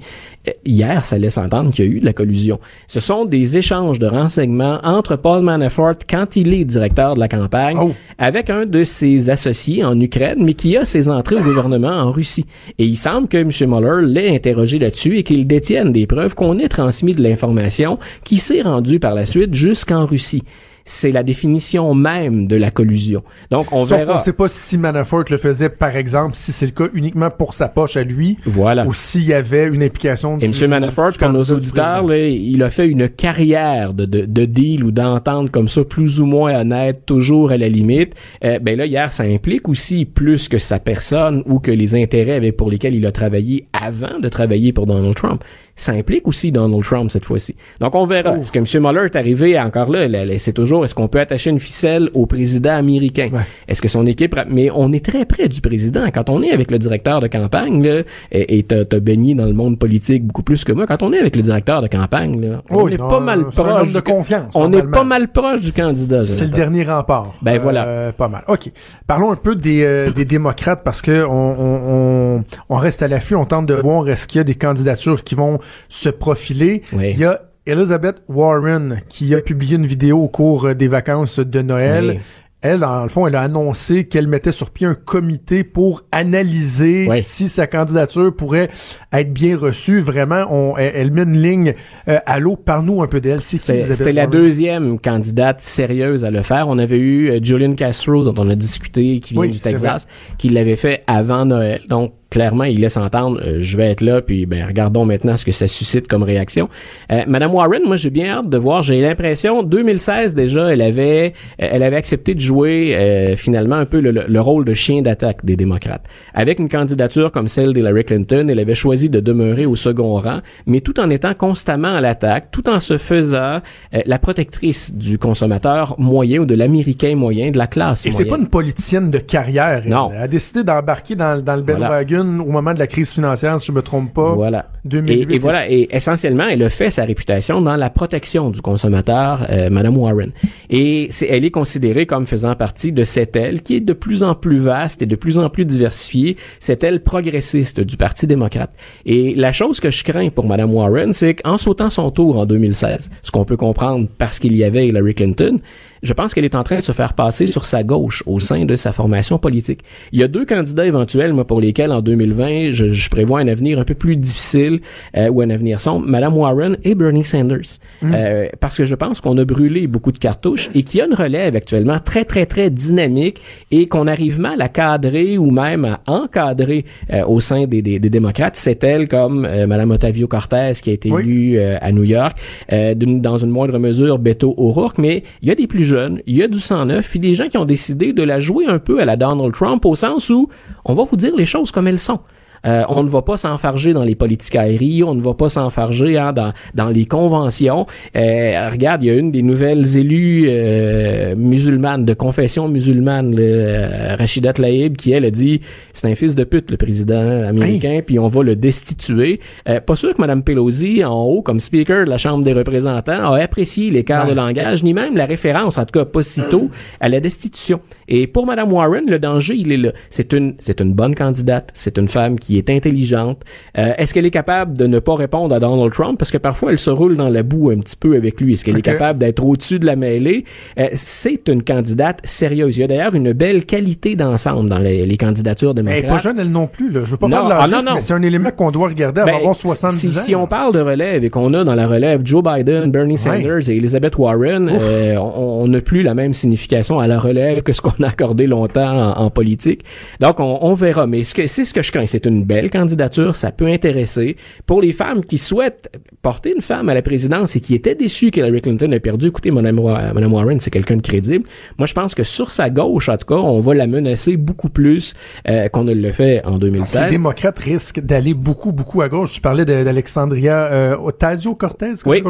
[0.65, 2.59] Hier, ça laisse entendre qu'il y a eu de la collusion.
[2.87, 7.27] Ce sont des échanges de renseignements entre Paul Manafort, quand il est directeur de la
[7.27, 7.93] campagne, Oh.
[8.17, 12.11] avec un de ses associés en Ukraine, mais qui a ses entrées au gouvernement en
[12.11, 12.45] Russie.
[12.79, 13.49] Et il semble que M.
[13.69, 18.37] Mueller l'ait interrogé là-dessus et qu'il détienne des preuves qu'on ait transmis de l'information qui
[18.37, 20.43] s'est rendue par la suite jusqu'en Russie.
[20.89, 23.23] C'est la définition même de la collusion.
[23.51, 24.13] Donc, on Sauf verra.
[24.13, 27.53] qu'on sait pas si Manafort le faisait, par exemple, si c'est le cas uniquement pour
[27.53, 28.85] sa poche à lui, Voilà.
[28.87, 30.69] ou s'il y avait une implication Et du- M.
[30.69, 34.91] Manafort, pour nos auditeurs, là, il a fait une carrière de, de, de deal ou
[34.91, 38.13] d'entente comme ça, plus ou moins honnête, toujours à la limite.
[38.43, 42.33] Euh, ben là, hier, ça implique aussi plus que sa personne ou que les intérêts
[42.35, 45.43] avec pour lesquels il a travaillé avant de travailler pour Donald Trump.
[45.77, 47.55] Ça implique aussi Donald Trump cette fois-ci.
[47.79, 48.33] Donc, on verra.
[48.35, 48.39] Oh.
[48.39, 48.83] Est-ce que M.
[48.83, 50.07] Mueller est arrivé encore là?
[50.39, 53.29] c'est toujours, est-ce qu'on peut attacher une ficelle au président américain?
[53.31, 53.41] Ouais.
[53.67, 56.05] Est-ce que son équipe, mais on est très près du président.
[56.13, 58.01] Quand on est avec le directeur de campagne, là,
[58.31, 61.35] et t'as baigné dans le monde politique beaucoup plus que moi, quand on est avec
[61.35, 63.93] le directeur de campagne, là, on est non, pas mal proche.
[63.93, 66.25] de confiance, On est pas mal proche du candidat.
[66.25, 67.33] C'est le dernier rempart.
[67.41, 67.85] Ben voilà.
[67.85, 68.43] Euh, pas mal.
[68.47, 68.71] OK.
[69.05, 73.07] Parlons un peu des, euh, des démocrates parce que on, on, on, on reste à
[73.07, 75.59] l'affût, on tente de voir est-ce qu'il y a des candidatures qui vont
[75.89, 76.81] se profiler.
[76.93, 77.11] Oui.
[77.11, 81.39] Il y a Elizabeth Warren qui a publié une vidéo au cours euh, des vacances
[81.39, 82.05] de Noël.
[82.15, 82.19] Oui.
[82.61, 87.05] Elle, dans le fond, elle a annoncé qu'elle mettait sur pied un comité pour analyser
[87.07, 87.21] Oui.
[87.21, 88.69] si sa candidature pourrait
[89.13, 89.99] être bien reçue.
[89.99, 91.73] Vraiment, on, elle, elle met une ligne
[92.07, 92.55] euh, à l'eau.
[92.55, 93.41] Parle-nous un peu d'elle.
[93.53, 96.67] Elizabeth C'était la deuxième candidate sérieuse à le faire.
[96.67, 100.07] On avait eu euh, Julian Castro, dont on a discuté, qui vient Oui, du Texas,
[100.39, 101.81] qui l'avait fait avant Noël.
[101.89, 105.43] Donc, clairement, il laisse entendre, euh, je vais être là, puis ben, regardons maintenant ce
[105.43, 106.69] que ça suscite comme réaction.
[107.11, 108.83] Euh, Madame Warren, moi, j'ai bien hâte de voir.
[108.83, 113.85] J'ai l'impression, 2016 déjà, elle avait, euh, elle avait accepté de jouer euh, finalement un
[113.85, 116.05] peu le, le- le rôle de chien d'attaque des démocrates.
[116.35, 120.41] Avec une candidature comme celle d'Hillary Clinton, elle avait choisi de demeurer au second rang,
[120.67, 123.61] mais tout en étant constamment à l'attaque, tout en se faisant
[123.95, 128.25] euh, la protectrice du consommateur moyen ou de l'américain moyen, de la classe Et c'est
[128.25, 129.81] pas une politicienne de carrière.
[129.87, 130.11] Non.
[130.13, 131.87] Elle a décidé d'embarquer dans, dans le Voilà.
[132.27, 134.33] Au moment de la crise financière, si je me trompe pas.
[134.33, 134.69] Voilà.
[134.85, 135.31] 2008.
[135.31, 135.69] Et, et voilà.
[135.69, 140.31] Et essentiellement, elle a fait sa réputation dans la protection du consommateur, euh, Madame Warren.
[140.69, 144.35] Et elle est considérée comme faisant partie de cette aile qui est de plus en
[144.35, 148.71] plus vaste et de plus en plus diversifiée, cette aile progressiste du Parti démocrate.
[149.05, 152.45] Et la chose que je crains pour Madame Warren, c'est qu'en sautant son tour en
[152.45, 155.59] 2016, ce qu'on peut comprendre parce qu'il y avait Hillary Clinton,
[156.03, 158.65] je pense qu'elle est en train de se faire passer sur sa gauche au sein
[158.65, 159.81] de sa formation politique.
[160.11, 163.47] Il y a deux candidats éventuels, moi, pour lesquels en 2020, je, je prévois un
[163.47, 164.79] avenir un peu plus difficile
[165.15, 167.79] euh, ou un avenir sombre, Madame Warren et Bernie Sanders.
[168.03, 171.05] Euh, parce que je pense qu'on a brûlé beaucoup de cartouches et qu'il y a
[171.05, 173.41] une relève actuellement très, très, très dynamique
[173.71, 177.99] et qu'on arrive mal à cadrer ou même à encadrer euh, au sein des, des,
[177.99, 178.55] des démocrates.
[178.55, 181.21] C'est elle comme euh, Madame Otavio Cortez qui a été Oui.
[181.21, 182.37] élue euh, à New York,
[182.71, 185.83] euh, d'une- dans une moindre mesure Beto O'Rourke, mais il y a des plus
[186.25, 188.65] il y a du sang neuf, puis des gens qui ont décidé de la jouer
[188.65, 190.49] un peu à la Donald Trump au sens où
[190.85, 192.19] on va vous dire les choses comme elles sont.
[192.67, 196.33] Euh, on ne va pas s'enfarger dans les politicailleries, on ne va pas s'enfarger hein,
[196.33, 197.85] dans, dans les conventions.
[198.15, 203.43] Euh, regarde, il y a une des nouvelles élues euh, musulmanes, de confession musulmane, le,
[203.43, 205.61] euh, Rachida Tlaib, qui elle a dit
[205.93, 209.39] c'est un fils de pute le président américain, puis on va le destituer.
[209.69, 213.33] Euh, pas sûr que Mme Pelosi, en haut, comme speaker de la Chambre des représentants,
[213.33, 214.31] a apprécié l'écart Ouais.
[214.31, 217.79] de langage, ni même la référence, en tout cas pas si tôt, à la destitution.
[218.07, 219.91] Et pour Mme Warren, le danger, il est là.
[220.09, 223.41] C'est une, c'est une bonne candidate, c'est une femme qui est intelligente.
[223.77, 226.17] Euh, est-ce qu'elle est capable de ne pas répondre à Donald Trump?
[226.17, 228.53] Parce que parfois, elle se roule dans la boue un petit peu avec lui.
[228.53, 230.45] Est-ce qu'elle est capable d'être au-dessus de la mêlée?
[230.79, 232.77] Euh, c'est une candidate sérieuse.
[232.77, 236.19] Il y a d'ailleurs une belle qualité d'ensemble dans les, les candidatures Elle est pas
[236.19, 236.89] jeune, elle non plus.
[236.89, 237.01] Là.
[237.03, 237.91] Je veux pas Non, faire de ah, non, non.
[237.95, 240.21] mais c'est un élément qu'on doit regarder avant Ben, avoir 70 si, ans.
[240.21, 243.69] si on parle de relève et qu'on a dans la relève Joe Biden, Bernie Sanders
[243.69, 247.73] et Elizabeth Warren, euh, on on n'a plus la même signification à la relève que
[247.73, 249.81] ce qu'on a accordé longtemps en, en politique.
[250.19, 251.07] Donc, on, on verra.
[251.07, 252.05] Mais ce que, c'est ce que je crains.
[252.05, 253.35] C'est une belle candidature.
[253.35, 254.37] Ça peut intéresser.
[254.65, 255.89] Pour les femmes qui souhaitent
[256.21, 259.51] porter une femme à la présidence et qui étaient déçues qu'Hillary Clinton ait perdu, écoutez,
[259.51, 259.79] Mme,
[260.13, 261.45] Mme Warren, c'est quelqu'un de crédible.
[261.77, 264.69] Moi, je pense que sur sa gauche, en tout cas, on va la menacer beaucoup
[264.69, 265.13] plus
[265.47, 267.09] euh, qu'on ne le fait en Les 2016.
[267.09, 269.33] démocrates risquent d'aller beaucoup, beaucoup à gauche.
[269.33, 271.93] Tu parlais d'Alexandria euh, Ocasio-Cortez.
[272.05, 272.23] Oui.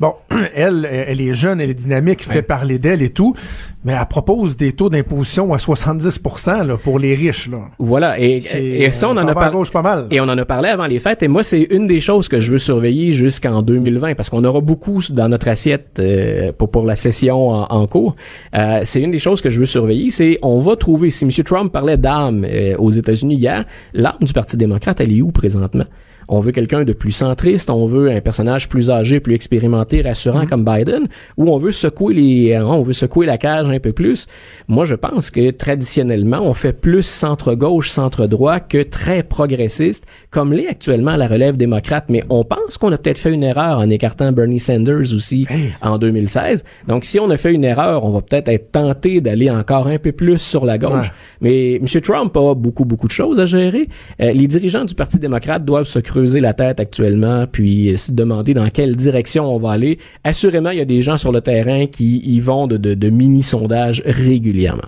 [0.00, 0.14] Bon,
[0.54, 3.34] elle, elle est jeune, elle est dynamique, fait parler d'elle et tout,
[3.84, 7.48] mais elle propose des taux d'imposition à 70 là, pour les riches.
[7.50, 7.58] Là.
[7.78, 8.18] Voilà.
[8.20, 9.58] Et, C'est- et ça, on en ça a va à parlé.
[9.58, 10.06] gauche pas mal.
[10.10, 11.22] Et on en a parlé avant les fêtes.
[11.22, 14.60] Et moi, c'est une des choses que je veux surveiller jusqu'en 2020 parce qu'on aura
[14.60, 18.16] beaucoup dans notre assiette euh, pour, pour la session en, en cours.
[18.54, 20.10] Euh, c'est une des choses que je veux surveiller.
[20.10, 21.30] C'est on va trouver, si M.
[21.44, 25.84] Trump parlait d'armes euh, aux États-Unis hier, l'arme du Parti démocrate, elle est où présentement?
[26.28, 30.46] On veut quelqu'un de plus centriste, on veut un personnage plus âgé, plus expérimenté, rassurant
[30.46, 33.92] comme Biden, ou on veut secouer les, hein, on veut secouer la cage un peu
[33.92, 34.26] plus.
[34.68, 40.68] Moi, je pense que traditionnellement, on fait plus centre-gauche, centre-droit que très progressiste, comme l'est
[40.68, 42.06] actuellement la relève démocrate.
[42.08, 45.46] Mais on pense qu'on a peut-être fait une erreur en écartant Bernie Sanders aussi
[45.82, 46.64] en 2016.
[46.88, 49.98] Donc, si on a fait une erreur, on va peut-être être tenté d'aller encore un
[49.98, 51.10] peu plus sur la gauche.
[51.40, 51.86] Mais M.
[52.02, 53.88] Trump a beaucoup, beaucoup de choses à gérer.
[54.20, 58.54] Euh, les dirigeants du Parti démocrate doivent se creuser la tête actuellement, puis se demander
[58.54, 59.98] dans quelle direction on va aller.
[60.24, 63.10] Assurément, il y a des gens sur le terrain qui y vont de, de, de
[63.10, 64.82] mini-sondages régulièrement.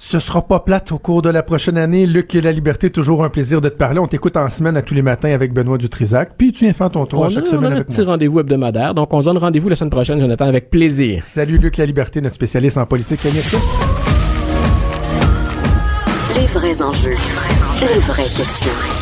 [0.00, 2.06] Ce sera pas plate au cours de la prochaine année.
[2.06, 3.98] Luc et la liberté, toujours un plaisir de te parler.
[3.98, 6.34] On t'écoute en semaine à tous les matins avec Benoît Dutrisac.
[6.38, 7.88] Puis tu viens faire ton tour On à chaque a, on semaine a un avec
[7.88, 8.12] petit moi.
[8.12, 8.94] rendez-vous hebdomadaire.
[8.94, 11.24] Donc, on se donne rendez-vous la semaine prochaine, Jonathan, avec plaisir.
[11.26, 13.18] Salut Luc la liberté, notre spécialiste en politique.
[16.36, 17.16] Les vrais enjeux.
[17.80, 18.97] Les vraies questions.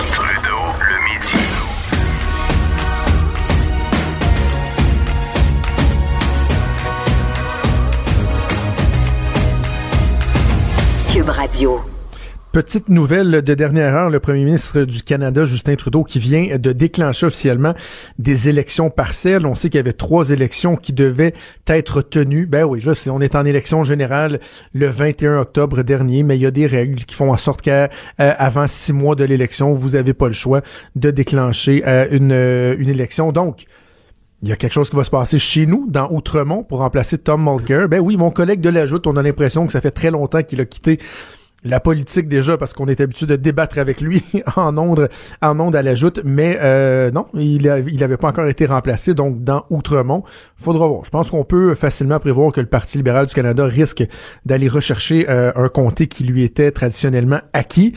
[12.51, 16.73] Petite nouvelle de dernière heure, le premier ministre du Canada, Justin Trudeau, qui vient de
[16.73, 17.73] déclencher officiellement
[18.19, 19.47] des élections partielles.
[19.47, 21.35] On sait qu'il y avait trois élections qui devaient
[21.69, 22.47] être tenues.
[22.47, 24.41] Ben oui, on est en élection générale
[24.75, 28.67] le 21 octobre dernier, mais il y a des règles qui font en sorte qu'avant
[28.67, 30.63] six mois de l'élection, vous avez pas le choix
[30.97, 33.31] de déclencher euh, une, euh, une élection.
[33.31, 33.67] Donc,
[34.47, 37.19] il y a quelque chose qui va se passer chez nous, dans Outremont, pour remplacer
[37.19, 37.89] Tom Mulcair.
[37.89, 40.43] Ben oui, mon collègue de la Joute, on a l'impression que ça fait très longtemps
[40.45, 41.01] qu'il a quitté
[41.65, 44.23] la politique déjà parce qu'on est habitué de débattre avec lui
[44.57, 45.09] en ondes
[45.43, 46.21] en onde à la joute.
[46.25, 50.23] Mais euh, non il a- il avait pas encore été remplacé donc dans Outremont.
[50.55, 51.05] Faudra voir.
[51.05, 54.05] Je pense qu'on peut facilement prévoir que le Parti libéral du Canada risque
[54.45, 57.95] d'aller rechercher euh, un comté qui lui était traditionnellement acquis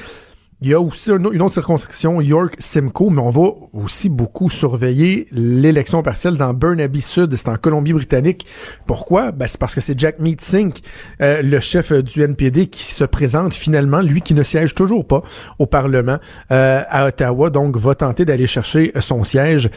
[0.61, 4.09] il y a aussi un au- une autre circonscription, York Simcoe, mais on va aussi
[4.09, 8.45] beaucoup surveiller l'élection partielle dans Burnaby Sud, c'est en Colombie-Britannique.
[8.85, 9.31] Pourquoi?
[9.31, 10.73] Ben, c'est parce que c'est Jack Meeting,
[11.21, 15.23] euh, le chef du NPD, qui se présente finalement, lui qui ne siège toujours pas
[15.59, 16.17] au Parlement
[16.51, 19.69] euh, à Ottawa, donc va tenter d'aller chercher son siège.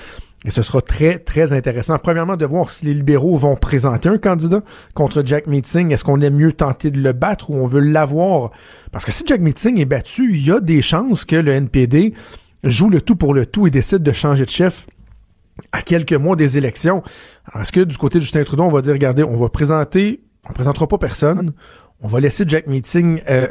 [0.45, 1.99] Et ce sera très, très intéressant.
[1.99, 4.63] Premièrement, de voir si les libéraux vont présenter un candidat
[4.95, 5.93] contre Jack Meeting.
[5.93, 8.51] Est-ce qu'on aime mieux tenter de le battre ou on veut l'avoir?
[8.91, 12.15] Parce que si Jack Meeting est battu, il y a des chances que le NPD
[12.65, 14.87] joue le tout pour le tout et décide de changer de chef
[15.71, 17.03] à quelques mois des élections.
[17.47, 20.23] Alors, est-ce que du côté de Justin Trudeau, on va dire, regardez, on va présenter,
[20.49, 21.53] on présentera pas personne,
[22.01, 23.47] on va laisser Jack Meeting euh,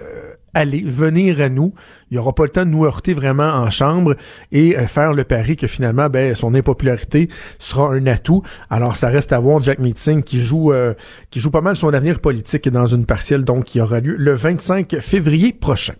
[0.53, 1.73] aller, venir à nous.
[2.09, 4.15] Il n'y aura pas le temps de nous heurter vraiment en chambre
[4.51, 7.27] et euh, faire le pari que finalement, ben, son impopularité
[7.59, 8.43] sera un atout.
[8.69, 10.93] Alors, ça reste à voir Jack Meeting qui joue, euh,
[11.29, 14.33] qui joue pas mal son avenir politique dans une partielle, donc, qui aura lieu le
[14.33, 15.93] 25 février prochain.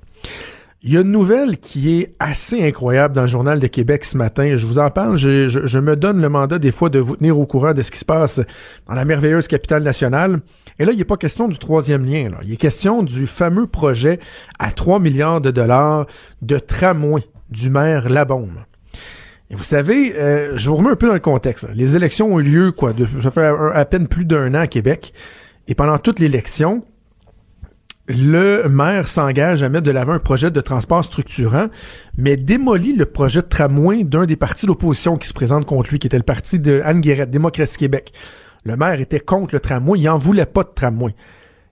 [0.83, 4.17] Il y a une nouvelle qui est assez incroyable dans le Journal de Québec ce
[4.17, 4.57] matin.
[4.57, 5.15] Je vous en parle.
[5.15, 7.99] Je, me donne le mandat des fois de vous tenir au courant de ce qui
[7.99, 8.41] se passe
[8.87, 10.39] dans la merveilleuse capitale nationale.
[10.79, 12.29] Et là, il n'est pas question du troisième lien.
[12.29, 12.37] Là.
[12.41, 14.19] Il est question du fameux projet
[14.57, 16.07] à 3 milliards de dollars
[16.41, 17.21] de tramway
[17.51, 18.65] du maire Labaume.
[19.51, 21.67] Et vous savez, euh, je vous remets un peu dans le contexte.
[21.75, 24.67] Les élections ont eu lieu, quoi, de, ça fait à peine plus d'un an à
[24.67, 25.13] Québec.
[25.67, 26.83] Et pendant toute l'élection,
[28.11, 31.67] le maire s'engage à mettre de l'avant un projet de transport structurant,
[32.17, 35.99] mais démolit le projet de tramway d'un des partis d'opposition qui se présente contre lui,
[35.99, 38.13] qui était le parti de Anne Guérette, Démocratie Québec.
[38.63, 41.15] Le maire était contre le tramway, il en voulait pas de tramway.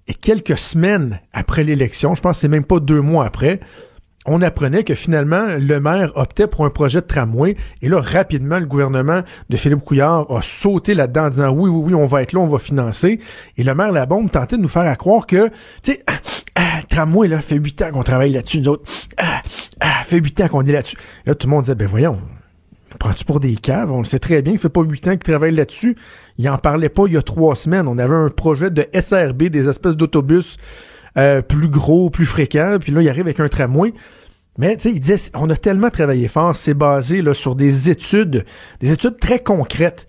[0.08, 3.60] Et quelques semaines après l'élection, je pense que c'est même pas deux mois après,
[4.26, 7.56] on apprenait que finalement, le maire optait pour un projet de tramway.
[7.82, 11.82] Et là, rapidement, le gouvernement de Philippe Couillard a sauté là-dedans en disant oui, oui,
[11.86, 13.20] oui, on va être là, on va financer.
[13.58, 15.48] Et le maire Labombe tentait de nous faire croire que,
[15.82, 16.14] tu sais, ah,
[16.56, 18.92] ah, tramway, là, fait huit ans qu'on travaille là-dessus, nous autres.
[19.18, 19.42] Ah,
[19.80, 20.98] ah, fait huit ans qu'on est là-dessus.
[21.26, 22.20] Là, tout le monde disait, ben voyons,
[23.00, 23.90] prends-tu pour des caves?
[23.90, 25.96] On le sait très bien, il fait pas huit ans qu'il travaille là-dessus.
[26.38, 27.88] Il en parlait pas il y a trois semaines.
[27.88, 30.58] On avait un projet de SRB, des espèces d'autobus
[31.18, 32.78] euh, plus gros, plus fréquents.
[32.80, 33.94] Puis là, il arrive avec un tramway.
[34.58, 37.90] Mais tu sais, il disait, on a tellement travaillé fort, c'est basé là, sur des
[37.90, 38.44] études,
[38.82, 40.08] des études très concrètes.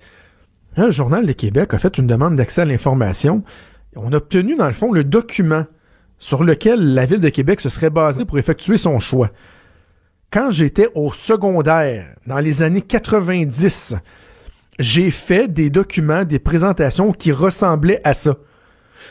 [0.77, 3.45] Le Journal de Québec a fait une demande d'accès à l'information.
[3.95, 5.65] On a obtenu, dans le fond, le document
[6.19, 9.31] sur lequel la Ville de Québec se serait basée pour effectuer son choix.
[10.33, 13.97] Quand j'étais au secondaire, dans les années 90,
[14.79, 18.37] j'ai fait des documents, des présentations qui ressemblaient à ça.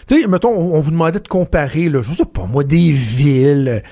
[0.10, 3.84] Tu sais, mettons, on, vous demandait de comparer, là, je sais pas moi, des villes,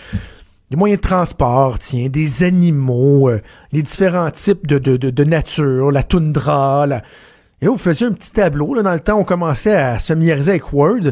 [0.71, 3.39] des moyens de transport, tiens, des animaux, euh,
[3.71, 7.03] les différents types de, de, de, nature, la toundra, la...
[7.61, 10.07] Et là, vous faisiez un petit tableau, là, dans le temps, on commençait à se
[10.07, 11.11] familiariser avec Word,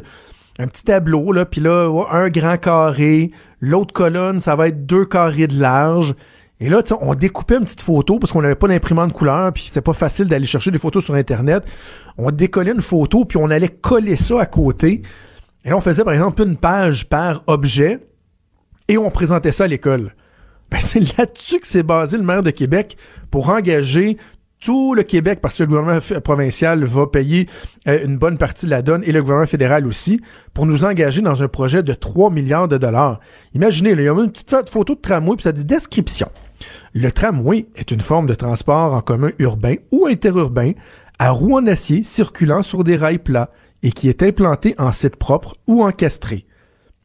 [0.58, 3.30] un petit tableau, là, puis là, un grand carré,
[3.62, 6.16] l'autre colonne, ça va être deux carrés de large,
[6.62, 9.82] Et là, on découpait une petite photo parce qu'on n'avait pas d'imprimante couleur, puis c'était
[9.82, 11.66] pas facile d'aller chercher des photos sur Internet.
[12.18, 15.02] On décollait une photo, puis on allait coller ça à côté.
[15.66, 18.00] Et là, on faisait, par exemple, une page par objet,
[18.88, 20.14] et on présentait ça à l'école.
[20.72, 22.96] Ben, c'est là-dessus que s'est basé le maire de Québec
[23.32, 24.18] pour engager
[24.64, 27.48] tout le Québec, parce que le gouvernement provincial va payer
[27.88, 30.22] euh, une bonne partie de la donne et le gouvernement fédéral aussi,
[30.54, 33.20] pour nous engager dans un projet de 3 milliards de dollars.
[33.54, 36.30] Imaginez, il y a une petite pho- photo de tramway, puis ça dit description.
[36.94, 40.72] Le tramway est une forme de transport en commun urbain ou interurbain
[41.20, 43.52] à roues en acier circulant sur des rails plats
[43.84, 46.46] et qui est implanté en site propre ou encastré.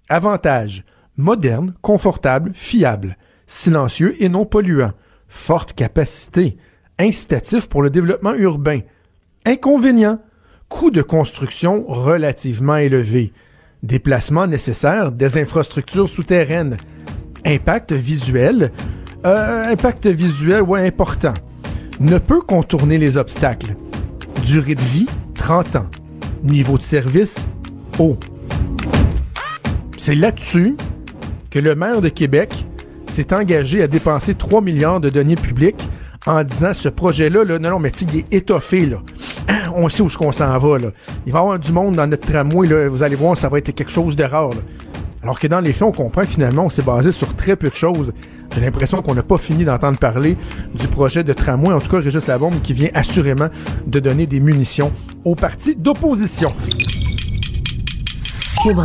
[0.09, 0.85] Avantage
[1.17, 4.93] moderne, confortable, fiable, silencieux et non polluant,
[5.29, 6.57] forte capacité,
[6.99, 8.81] incitatif pour le développement urbain.
[9.45, 10.19] Inconvénient
[10.69, 13.33] coût de construction relativement élevé,
[13.83, 16.77] déplacement nécessaire des infrastructures souterraines,
[17.45, 18.73] impact visuel,
[19.27, 21.35] euh, impact visuel ouais important,
[22.01, 23.77] ne peut contourner les obstacles,
[24.43, 25.91] durée de vie 30 ans,
[26.43, 27.47] niveau de service
[27.99, 28.19] haut.
[29.99, 30.77] C'est là-dessus
[31.51, 32.67] que le maire de Québec
[33.07, 35.89] s'est engagé à dépenser 3 milliards de deniers publics
[36.27, 38.89] en disant ce projet-là, là, non, non, mais il est étoffé.
[39.75, 40.79] On sait où est-ce qu'on s'en va.
[41.27, 42.89] Il va y avoir du monde dans notre tramway.
[42.89, 44.61] Vous allez voir, ça va être quelque chose de rare, là.
[45.23, 47.69] Alors que dans les faits, on comprend que finalement, on s'est basé sur très peu
[47.69, 48.13] de choses.
[48.55, 50.37] J'ai l'impression qu'on n'a pas fini d'entendre parler
[50.75, 53.49] du projet de tramway, en tout cas Régis Labombe, qui vient assurément
[53.87, 54.93] de donner des munitions
[55.25, 56.53] aux partis d'opposition.
[58.63, 58.81] Cube.